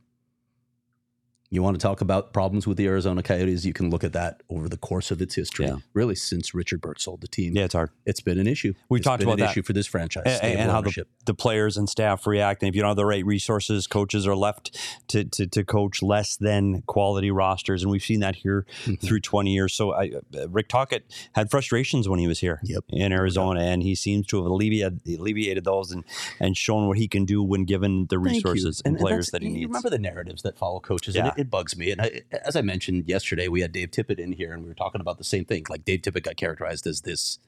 [1.51, 3.65] you want to talk about problems with the Arizona Coyotes?
[3.65, 5.67] You can look at that over the course of its history.
[5.67, 5.77] Yeah.
[5.95, 7.91] Really, since Richard Burke sold the team, Yeah, it's hard.
[8.05, 8.75] it's been an issue.
[8.89, 9.51] We talked about an that.
[9.53, 10.25] issue for this franchise.
[10.43, 12.63] and, and how the, the players and staff react.
[12.63, 14.77] And if you don't have the right resources, coaches are left
[15.09, 17.83] to, to, to coach less than quality rosters.
[17.83, 19.07] And we've seen that here Mm-hmm.
[19.07, 19.75] through 20 years.
[19.75, 20.13] So I,
[20.49, 22.85] Rick Tocchet had frustrations when he was here Yep.
[22.91, 26.05] in Arizona, and he seems to have alleviated, alleviated those and,
[26.41, 29.55] and shown what he can do when given the resources and, players that he you
[29.55, 29.67] needs.
[29.69, 31.29] Remember the narratives that follow coaches, Yeah.
[31.31, 31.91] and it, it bugs me.
[31.93, 34.75] And I, as I mentioned yesterday, we had Dave Tippett in here, and we were
[34.75, 35.65] talking about the same thing.
[35.69, 37.39] Like Dave Tippett got characterized as this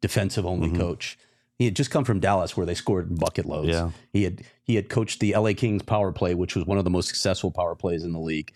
[0.00, 0.76] defensive only Mhm.
[0.76, 1.18] coach.
[1.56, 3.68] He had just come from Dallas, where they scored bucket loads.
[3.68, 3.90] Yeah.
[4.12, 6.90] He had he had coached the LA Kings power play, which was one of the
[6.90, 8.52] most successful power plays in the league.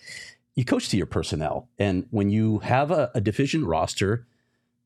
[0.56, 4.26] You coach to your personnel, and when you have a, a deficient roster,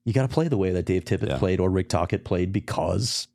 [0.05, 1.39] you got to play the way that Dave Tippett Yeah.
[1.39, 3.29] played or Rick Tocchet played because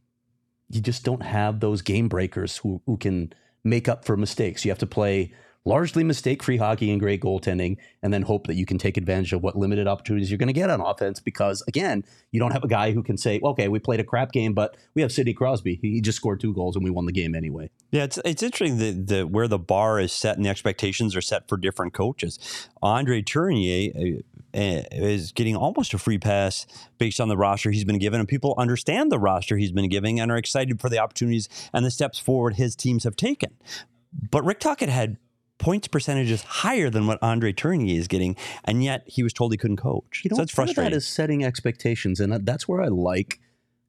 [0.70, 4.64] you just don't have those game breakers who, who can make up for mistakes.
[4.66, 5.32] You have to play
[5.68, 9.34] largely mistake free hockey and great goaltending, and then hope that you can take advantage
[9.34, 12.64] of what limited opportunities you're going to get on offense because, again, you don't have
[12.64, 15.34] a guy who can say, okay, we played a crap game, but we have Sidney
[15.34, 15.78] Crosby.
[15.82, 17.70] He just scored two goals and we won the game anyway.
[17.92, 21.22] Yeah, it's it's interesting that the where the bar is set and the expectations are
[21.22, 22.40] set for different coaches.
[22.82, 24.22] Andre Tourigny uh,
[24.58, 26.66] uh, is getting almost a free pass
[26.98, 30.20] based on the roster he's been given, and people understand the roster he's been giving
[30.20, 33.54] and are excited for the opportunities and the steps forward his teams have taken.
[34.32, 35.18] But Rick Tocchet had
[35.58, 39.58] points percentages higher than what Andre Tourigny is getting, and yet he was told he
[39.58, 40.22] couldn't coach.
[40.24, 40.92] You know, so of frustrating.
[40.92, 43.40] That is setting expectations, and uh, that's where I like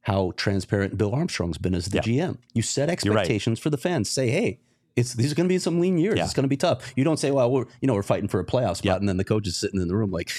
[0.02, 2.38] how transparent Bill Armstrong's been as the GM.
[2.54, 3.20] You set You're right.
[3.20, 4.10] expectations for the fans.
[4.10, 4.58] Say, hey,
[4.98, 6.18] it's these are going to be some lean years.
[6.18, 6.92] It's going to be tough.
[6.96, 9.16] You don't say, well, we're you know we're fighting for a playoff spot, and then
[9.16, 10.30] the coach is sitting in the room like,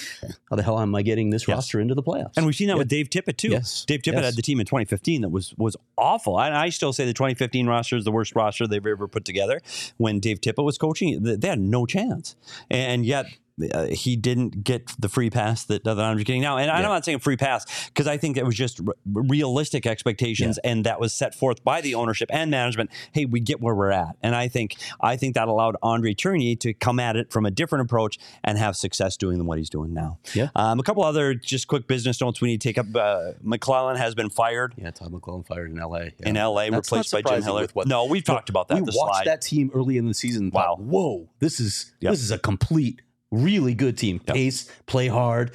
[0.50, 2.32] how the hell am I getting this roster into the playoffs?
[2.36, 3.48] And we've seen that with Dave Tippett too.
[3.48, 3.84] Yes.
[3.84, 4.24] Dave Tippett Yes.
[4.26, 6.40] had the team in 2015 that was was awful.
[6.40, 9.60] And I still say the 2015 roster is the worst roster they've ever put together.
[9.96, 12.36] When Dave Tippett was coaching, they had no chance,
[12.70, 13.26] and yet.
[13.72, 17.04] Uh, he didn't get the free pass that, that I'm getting now, and I'm not
[17.04, 21.12] saying free pass because I think that was just r- realistic expectations, and that was
[21.12, 22.90] set forth by the ownership and management.
[23.12, 26.58] Hey, we get where we're at, and I think I think that allowed Andre Tourigny
[26.60, 29.92] to come at it from a different approach and have success doing what he's doing
[29.92, 30.18] now.
[30.34, 30.48] Yeah.
[30.54, 32.86] Um, a couple other just quick business notes we need to take up.
[32.94, 34.74] Uh, McLellan has been fired.
[34.76, 36.12] Yeah, Todd McLellan fired in L.A.
[36.20, 37.66] In L.A., That's replaced by Jim Hiller.
[37.72, 38.74] what- no, we've talked about that.
[38.78, 39.26] We the watched slide.
[39.26, 40.50] that team early in the season.
[40.52, 40.76] Wow.
[40.76, 44.18] thought, whoa, this is this is a complete, really good team.
[44.20, 45.52] Pace, play hard.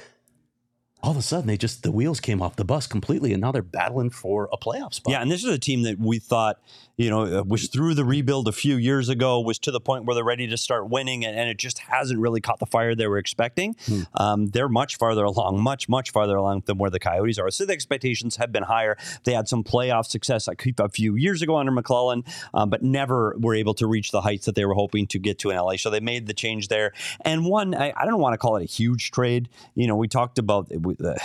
[1.02, 3.52] All of a sudden, they just the wheels came off the bus completely, and now
[3.52, 5.12] they're battling for a playoff spot.
[5.12, 6.60] Yeah, and this is a team that we thought,
[6.96, 10.04] you know, uh, was through the rebuild a few years ago, was to the point
[10.06, 12.94] where they're ready to start winning, and, and it just hasn't really caught the fire
[12.94, 13.76] they were expecting.
[13.86, 14.00] Hmm.
[14.14, 17.50] Um, they're much farther along, much, much farther along than where the Coyotes are.
[17.50, 18.96] So the expectations have been higher.
[19.24, 23.36] They had some playoff success a a few years ago under McLellan, um, but never
[23.38, 25.76] were able to reach the heights that they were hoping to get to in LA.
[25.76, 26.92] So they made the change there.
[27.20, 29.48] And one, I, I don't want to call it a huge trade.
[29.74, 31.18] You know, we talked about the,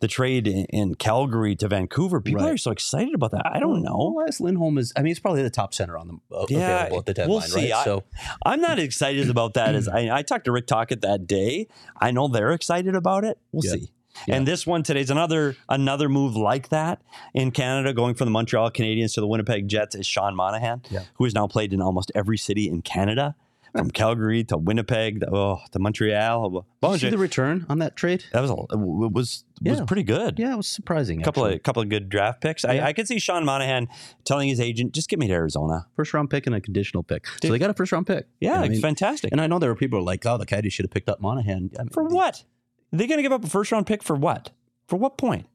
[0.00, 2.20] the trade in, in Calgary to Vancouver.
[2.20, 2.52] People Right.
[2.52, 3.46] are so excited about that.
[3.46, 4.12] I don't know.
[4.14, 4.92] Well, Lindholm is.
[4.96, 7.40] I mean, he's probably the top center on the uh, available at the deadline, we'll
[7.40, 7.70] see.
[7.72, 7.80] right?
[7.80, 8.04] I, so
[8.44, 9.74] I'm not excited about that.
[9.74, 11.68] As I, I talked to Rick Tocchet that day.
[12.00, 13.38] I know they're excited about it.
[13.52, 13.72] We'll Yeah.
[13.80, 13.90] see.
[14.28, 17.02] And this one today is another another move like that
[17.34, 20.82] in Canada, going from the Montreal Canadiens to the Winnipeg Jets is Sean Monahan,
[21.14, 23.34] who has now played in almost every city in Canada,
[23.76, 26.64] from Calgary to Winnipeg, to, oh, to Montreal.
[26.82, 28.24] Did you see the return on that trade?
[28.32, 30.38] that was a, it was it was pretty good.
[30.38, 31.20] Yeah, it was surprising.
[31.20, 31.56] A couple actually.
[31.56, 32.64] of couple of good draft picks.
[32.64, 33.88] I, I could see Sean Monahan
[34.24, 37.26] telling his agent, "Just get me to Arizona." first round pick and a conditional pick.
[37.42, 38.26] So they got a first round pick.
[38.40, 39.32] Yeah, I it's fantastic.
[39.32, 41.08] And I know there were people who are like, "Oh, the Coyotes should have picked
[41.08, 42.44] up Monahan." I mean, For what?
[42.92, 44.50] Are they going to give up a first round pick for what?
[44.86, 45.46] For what point?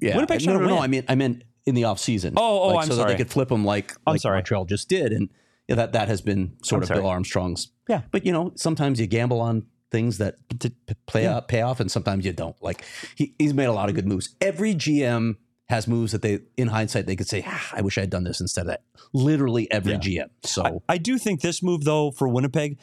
[0.00, 0.78] Yeah, Winnipeg's no, no, no.
[0.78, 2.34] I mean, I meant in the off season.
[2.36, 3.08] Oh, oh, like, I'm so sorry.
[3.08, 4.36] that they could flip them like, I'm like sorry.
[4.36, 5.30] Montreal just did, and
[5.68, 7.00] yeah, that that has been sort I'm of sorry.
[7.00, 7.68] Bill Armstrong's.
[7.88, 8.02] Yeah.
[8.10, 11.36] but you know, sometimes you gamble on things that p- p- play Yeah.
[11.36, 12.60] out, pay off, and sometimes you don't.
[12.62, 12.84] Like
[13.16, 14.34] he, he's made a lot of good moves.
[14.40, 15.36] Every GM
[15.68, 18.24] has moves that they, in hindsight, they could say, ah, "I wish I had done
[18.24, 19.98] this instead of that." Literally every Yeah.
[20.24, 20.28] GM.
[20.44, 22.78] So I, I do think this move though for Winnipeg,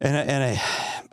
[0.00, 0.62] and I, and I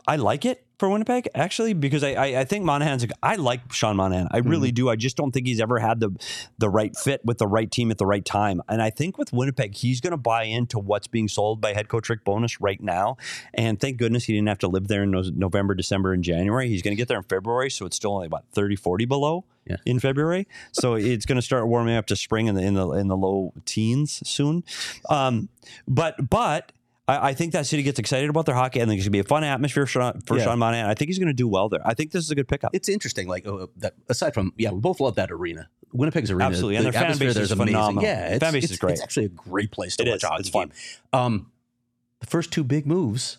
[0.06, 3.72] I like it for Winnipeg actually because I I, I think Monahan's a, I like
[3.72, 4.28] Sean Monahan.
[4.30, 4.90] I really do.
[4.90, 6.10] I just don't think he's ever had the
[6.58, 8.60] the right fit with the right team at the right time.
[8.68, 11.88] And I think with Winnipeg he's going to buy into what's being sold by head
[11.88, 13.16] coach Rick Bowness right now.
[13.54, 16.68] And thank goodness he didn't have to live there in November December and January.
[16.68, 19.44] He's going to get there in February so it's still only about 30 40 below
[19.66, 19.76] Yeah.
[19.86, 20.46] in February?
[20.72, 23.16] So it's going to start warming up to spring in the in the in the
[23.16, 24.62] low teens soon.
[25.08, 25.48] Um,
[25.88, 26.72] but but
[27.08, 28.82] I, I think that city gets excited about their hockey.
[28.82, 30.44] I think it's gonna be a fun atmosphere for Sean, for Yeah.
[30.44, 30.86] Sean Monahan.
[30.86, 31.80] I think he's going to do well there.
[31.84, 32.70] I think this is a good pickup.
[32.74, 33.28] it's interesting.
[33.28, 33.94] Like uh, that.
[34.08, 35.68] Aside from yeah, we both love that arena.
[35.92, 36.76] Winnipeg's arena, Absolutely.
[36.76, 37.74] And the their fan base there's is amazing.
[37.74, 38.02] phenomenal.
[38.02, 38.92] Yeah, it's, Fan base it's, is great.
[38.94, 40.22] It's actually a great place to It watch is.
[40.24, 40.72] hockey It's fun.
[41.12, 41.50] Um,
[42.20, 43.38] the first two big moves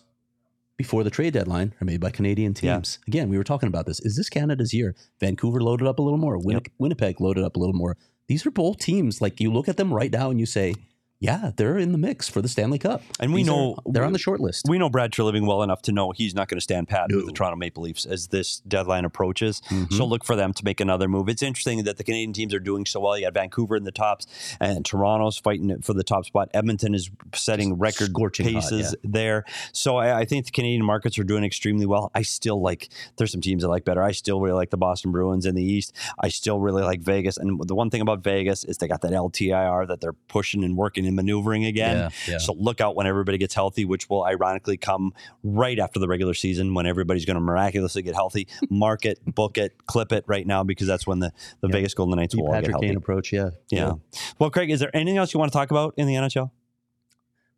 [0.78, 2.76] before the trade deadline are made by Canadian Yeah.
[2.76, 2.98] teams.
[3.06, 4.00] Again, we were talking about this.
[4.00, 4.94] Is this Canada's year?
[5.20, 6.38] Vancouver loaded up a little more.
[6.38, 7.96] Win- Winnipeg loaded up a little more.
[8.28, 9.20] These are both teams.
[9.20, 10.74] Like you look at them right now and you say,
[11.20, 13.02] yeah, they're in the mix for the Stanley Cup.
[13.18, 14.66] And we These know are- they're on the short list.
[14.68, 17.26] We know Brad Treliving well enough to know he's not going to stand pat with
[17.26, 19.60] the Toronto Maple Leafs as this deadline approaches.
[19.68, 19.92] Mhm.
[19.92, 21.28] So look for them to make another move.
[21.28, 23.18] It's interesting that the Canadian teams are doing so well.
[23.18, 24.26] You got Vancouver in the tops,
[24.60, 26.50] and Toronto's fighting for the top spot.
[26.54, 29.44] Edmonton is setting record scorching hot, paces there.
[29.72, 32.10] So I, I think the Canadian markets are doing extremely well.
[32.14, 32.88] I still like.
[33.16, 34.02] There's some teams I like better.
[34.02, 35.92] I still really like the Boston Bruins in the East.
[36.20, 37.36] I still really like Vegas.
[37.36, 40.76] And the one thing about Vegas is they got that LTIR that they're pushing and
[40.76, 41.96] working and maneuvering again.
[41.96, 42.38] Yeah, yeah.
[42.38, 46.34] So look out when everybody gets healthy, which will ironically come right after the regular
[46.34, 48.46] season when everybody's going to miraculously get healthy.
[48.70, 52.16] Mark it, book it, clip it right now because that's when the, the Vegas Golden
[52.16, 52.86] Knights will all get healthy.
[52.86, 53.50] Kane approach, yeah.
[53.70, 53.94] yeah.
[54.38, 56.50] Well, Craig, is there anything else you want to talk about in the NHL?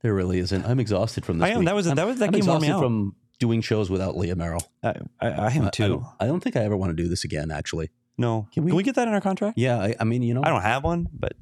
[0.02, 0.64] There really isn't.
[0.64, 1.46] I'm exhausted from this.
[1.46, 1.58] I am.
[1.58, 1.66] week.
[1.66, 2.82] That was- I'm- that was- that I'm game wore me exhausted out.
[2.82, 4.62] from doing shows without Leah Merrill.
[4.82, 4.88] I,
[5.20, 5.88] I, I am I- I too.
[5.88, 7.50] don't, I don't think I ever want to do this again.
[7.50, 8.48] Actually, no.
[8.52, 9.58] Can we, get that in our contract?
[9.58, 9.78] yeah.
[9.78, 11.32] I, I mean, you know, I don't have one, but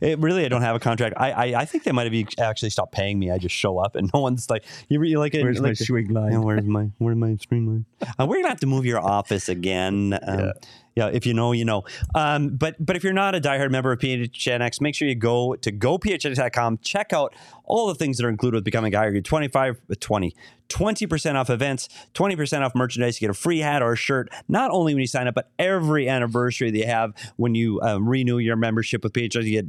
[0.00, 1.14] it really, I don't have a contract.
[1.16, 3.30] I, I, I think they might have e- actually stopped paying me.
[3.30, 5.42] I just show up and no one's like, you really like it.
[5.42, 6.32] Where's my like, swing line?
[6.32, 7.84] Yeah, where's my, where's my streamline?
[8.18, 10.18] Uh, we're gonna have to move your office again.
[10.28, 10.52] Um, yeah.
[11.06, 11.84] If you know, you know.
[12.14, 15.54] Um, but but if you're not a diehard member of PHNX, make sure you go
[15.56, 16.78] to gophnx.com.
[16.78, 17.34] Check out
[17.64, 19.14] all the things that are included with becoming a diehard.
[19.14, 20.34] You 25, 20,
[20.68, 23.20] 20% off events, 20% off merchandise.
[23.20, 25.50] You get a free hat or a shirt, not only when you sign up, but
[25.58, 29.44] every anniversary that you have when you um, renew your membership with PHNX.
[29.44, 29.66] You get,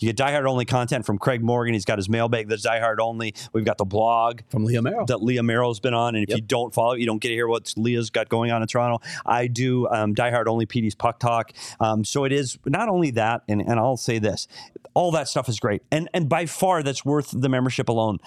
[0.00, 1.74] you get diehard only content from Craig Morgan.
[1.74, 3.34] He's got his mailbag that's diehard only.
[3.52, 6.14] We've got the blog from Leah Merrill that Leah Merrill's been on.
[6.14, 8.50] And if you don't follow it, you don't get to hear what Leah's got going
[8.50, 9.04] on in Toronto.
[9.26, 11.52] I do um, diehard only PD's Puck Talk.
[11.80, 14.48] Um, so it is not only that, and, and I'll say this
[14.94, 15.82] all that stuff is great.
[15.90, 18.18] And, and by far, that's worth the membership alone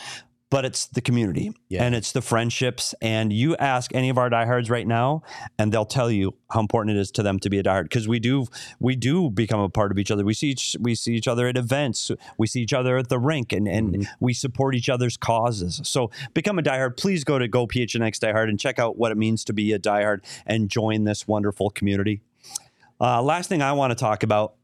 [0.54, 2.94] but it's the community and it's the friendships.
[3.02, 5.24] And you ask any of our diehards right now,
[5.58, 8.08] and they'll tell you how important it is to them to be a diehard because
[8.08, 8.46] we do
[8.80, 10.24] we do become a part of each other.
[10.24, 13.18] We see each, we see each other at events, we see each other at the
[13.18, 15.82] rink, and and we support each other's causes.
[15.86, 16.98] So become a diehard.
[16.98, 19.80] Please go to Go PHNX Diehard and check out what it means to be a
[19.80, 22.22] diehard and join this wonderful community.
[23.04, 24.56] Uh, last thing I want to talk about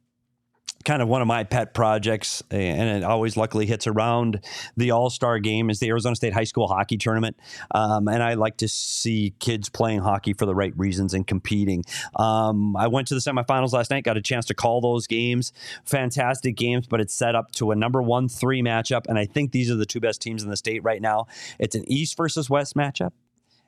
[0.85, 4.39] kind of one of my pet projects, and it always luckily hits around
[4.77, 7.35] the All Star game, is the Arizona State High School Hockey Tournament.
[7.71, 11.83] Um, and I like to see kids playing hockey for the right reasons and competing.
[12.15, 15.51] Um, I went to the semifinals last night, got a chance to call those games.
[15.83, 19.01] Fantastic games, but it's set up to a number one three matchup.
[19.09, 21.27] And I think these are the two best teams in the state right now.
[21.59, 23.11] It's an East versus West matchup.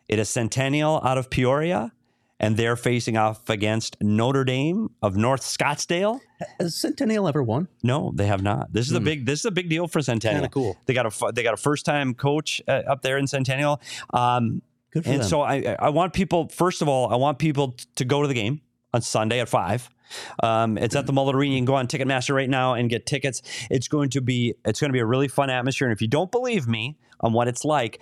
[0.08, 1.92] It is Centennial out of Peoria
[2.42, 6.20] and they're facing off against Notre Dame of North Scottsdale.
[6.60, 7.68] Has Centennial ever won?
[7.84, 8.74] No, they have not.
[8.74, 9.06] This is a Hmm.
[9.06, 9.26] big.
[9.26, 10.42] This is a big deal for Centennial.
[10.42, 10.76] Kinda cool.
[10.88, 13.80] They got a they got a first time coach uh, up there in Centennial.
[14.14, 14.62] Um,
[14.92, 15.30] Good for and them.
[15.30, 18.28] so I I want people first of all I want people t- to go to
[18.28, 18.60] the game
[18.94, 19.90] on Sunday at five.
[20.44, 21.54] Um, it's at the Mullett Arena.
[21.54, 23.42] You can go on Ticketmaster right now and get tickets.
[23.70, 25.88] It's going to be it's going to be a really fun atmosphere.
[25.88, 28.02] And if you don't believe me on what it's like,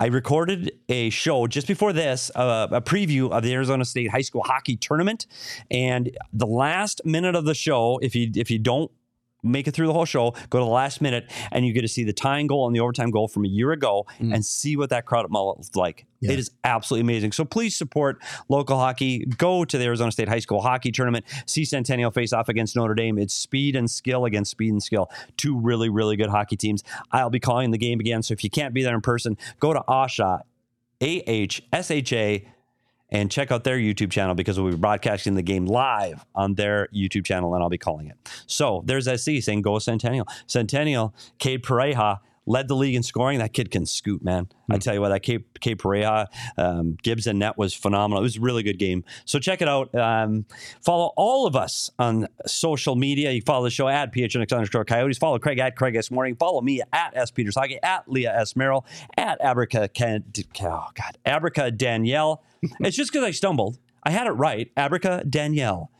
[0.00, 4.20] I recorded a show just before this, uh, a preview of the Arizona State High
[4.20, 5.26] School Hockey Tournament,
[5.72, 8.92] and the last minute of the show, if you if you don't
[9.42, 11.88] make it through the whole show, go to the last minute, and you get to
[11.88, 14.34] see the tying goal and the overtime goal from a year ago, mm.
[14.34, 16.06] and see what that crowd at Mullett was like.
[16.20, 16.32] Yeah.
[16.32, 17.32] It is absolutely amazing.
[17.32, 19.24] So please support local hockey.
[19.24, 21.24] Go to the Arizona State High School Hockey Tournament.
[21.46, 23.18] See Centennial face off against Notre Dame.
[23.18, 25.10] It's speed and skill against speed and skill.
[25.36, 26.82] Two really, really good hockey teams.
[27.12, 28.22] I'll be calling the game again.
[28.22, 30.42] So if you can't be there in person, go to AHSA,
[31.00, 32.48] A H S H A,
[33.10, 36.88] and check out their YouTube channel because we'll be broadcasting the game live on their
[36.94, 38.16] YouTube channel and I'll be calling it.
[38.46, 40.26] So there's SC saying go Centennial.
[40.46, 43.38] Centennial, Cade Pareja led the league in scoring.
[43.38, 44.48] That kid can scoot, man.
[44.70, 48.20] I tell you what, that Cade, Cade Pareja, um, Gibbs and Net was phenomenal.
[48.20, 49.04] It was a really good game.
[49.26, 49.94] So check it out.
[49.94, 50.46] Um,
[50.80, 53.30] follow all of us on social media.
[53.30, 55.18] You follow the show at PHNX underscore Coyotes.
[55.18, 56.10] Follow Craig at Craig S.
[56.10, 56.36] Morgan.
[56.36, 57.30] Follow me at S.
[57.30, 58.56] Peters Hockey, at Leah S.
[58.56, 58.84] Merrill,
[59.16, 60.24] at Abrica, Ken,
[60.62, 62.42] oh God, Abrica Danielle.
[62.80, 63.78] It's just because I stumbled.
[64.02, 64.74] I had it right.
[64.76, 65.90] Abrica Danielle.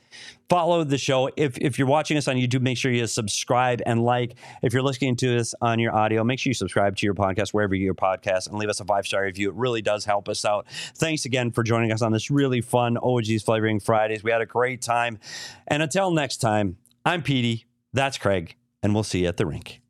[0.48, 1.30] Follow the show.
[1.36, 4.34] If, if you're watching us on YouTube, make sure you subscribe and like.
[4.62, 7.50] If you're listening to this on your audio, make sure you subscribe to your podcast,
[7.50, 9.50] wherever you your podcast, and leave us a five star review.
[9.50, 10.66] It really does help us out.
[10.96, 14.24] Thanks again for joining us on this really fun OG's Flavoring Fridays.
[14.24, 15.18] We had a great time.
[15.66, 17.66] And until next time, I'm Petey.
[17.92, 18.56] That's Craig.
[18.82, 19.82] And we'll see you at the rink.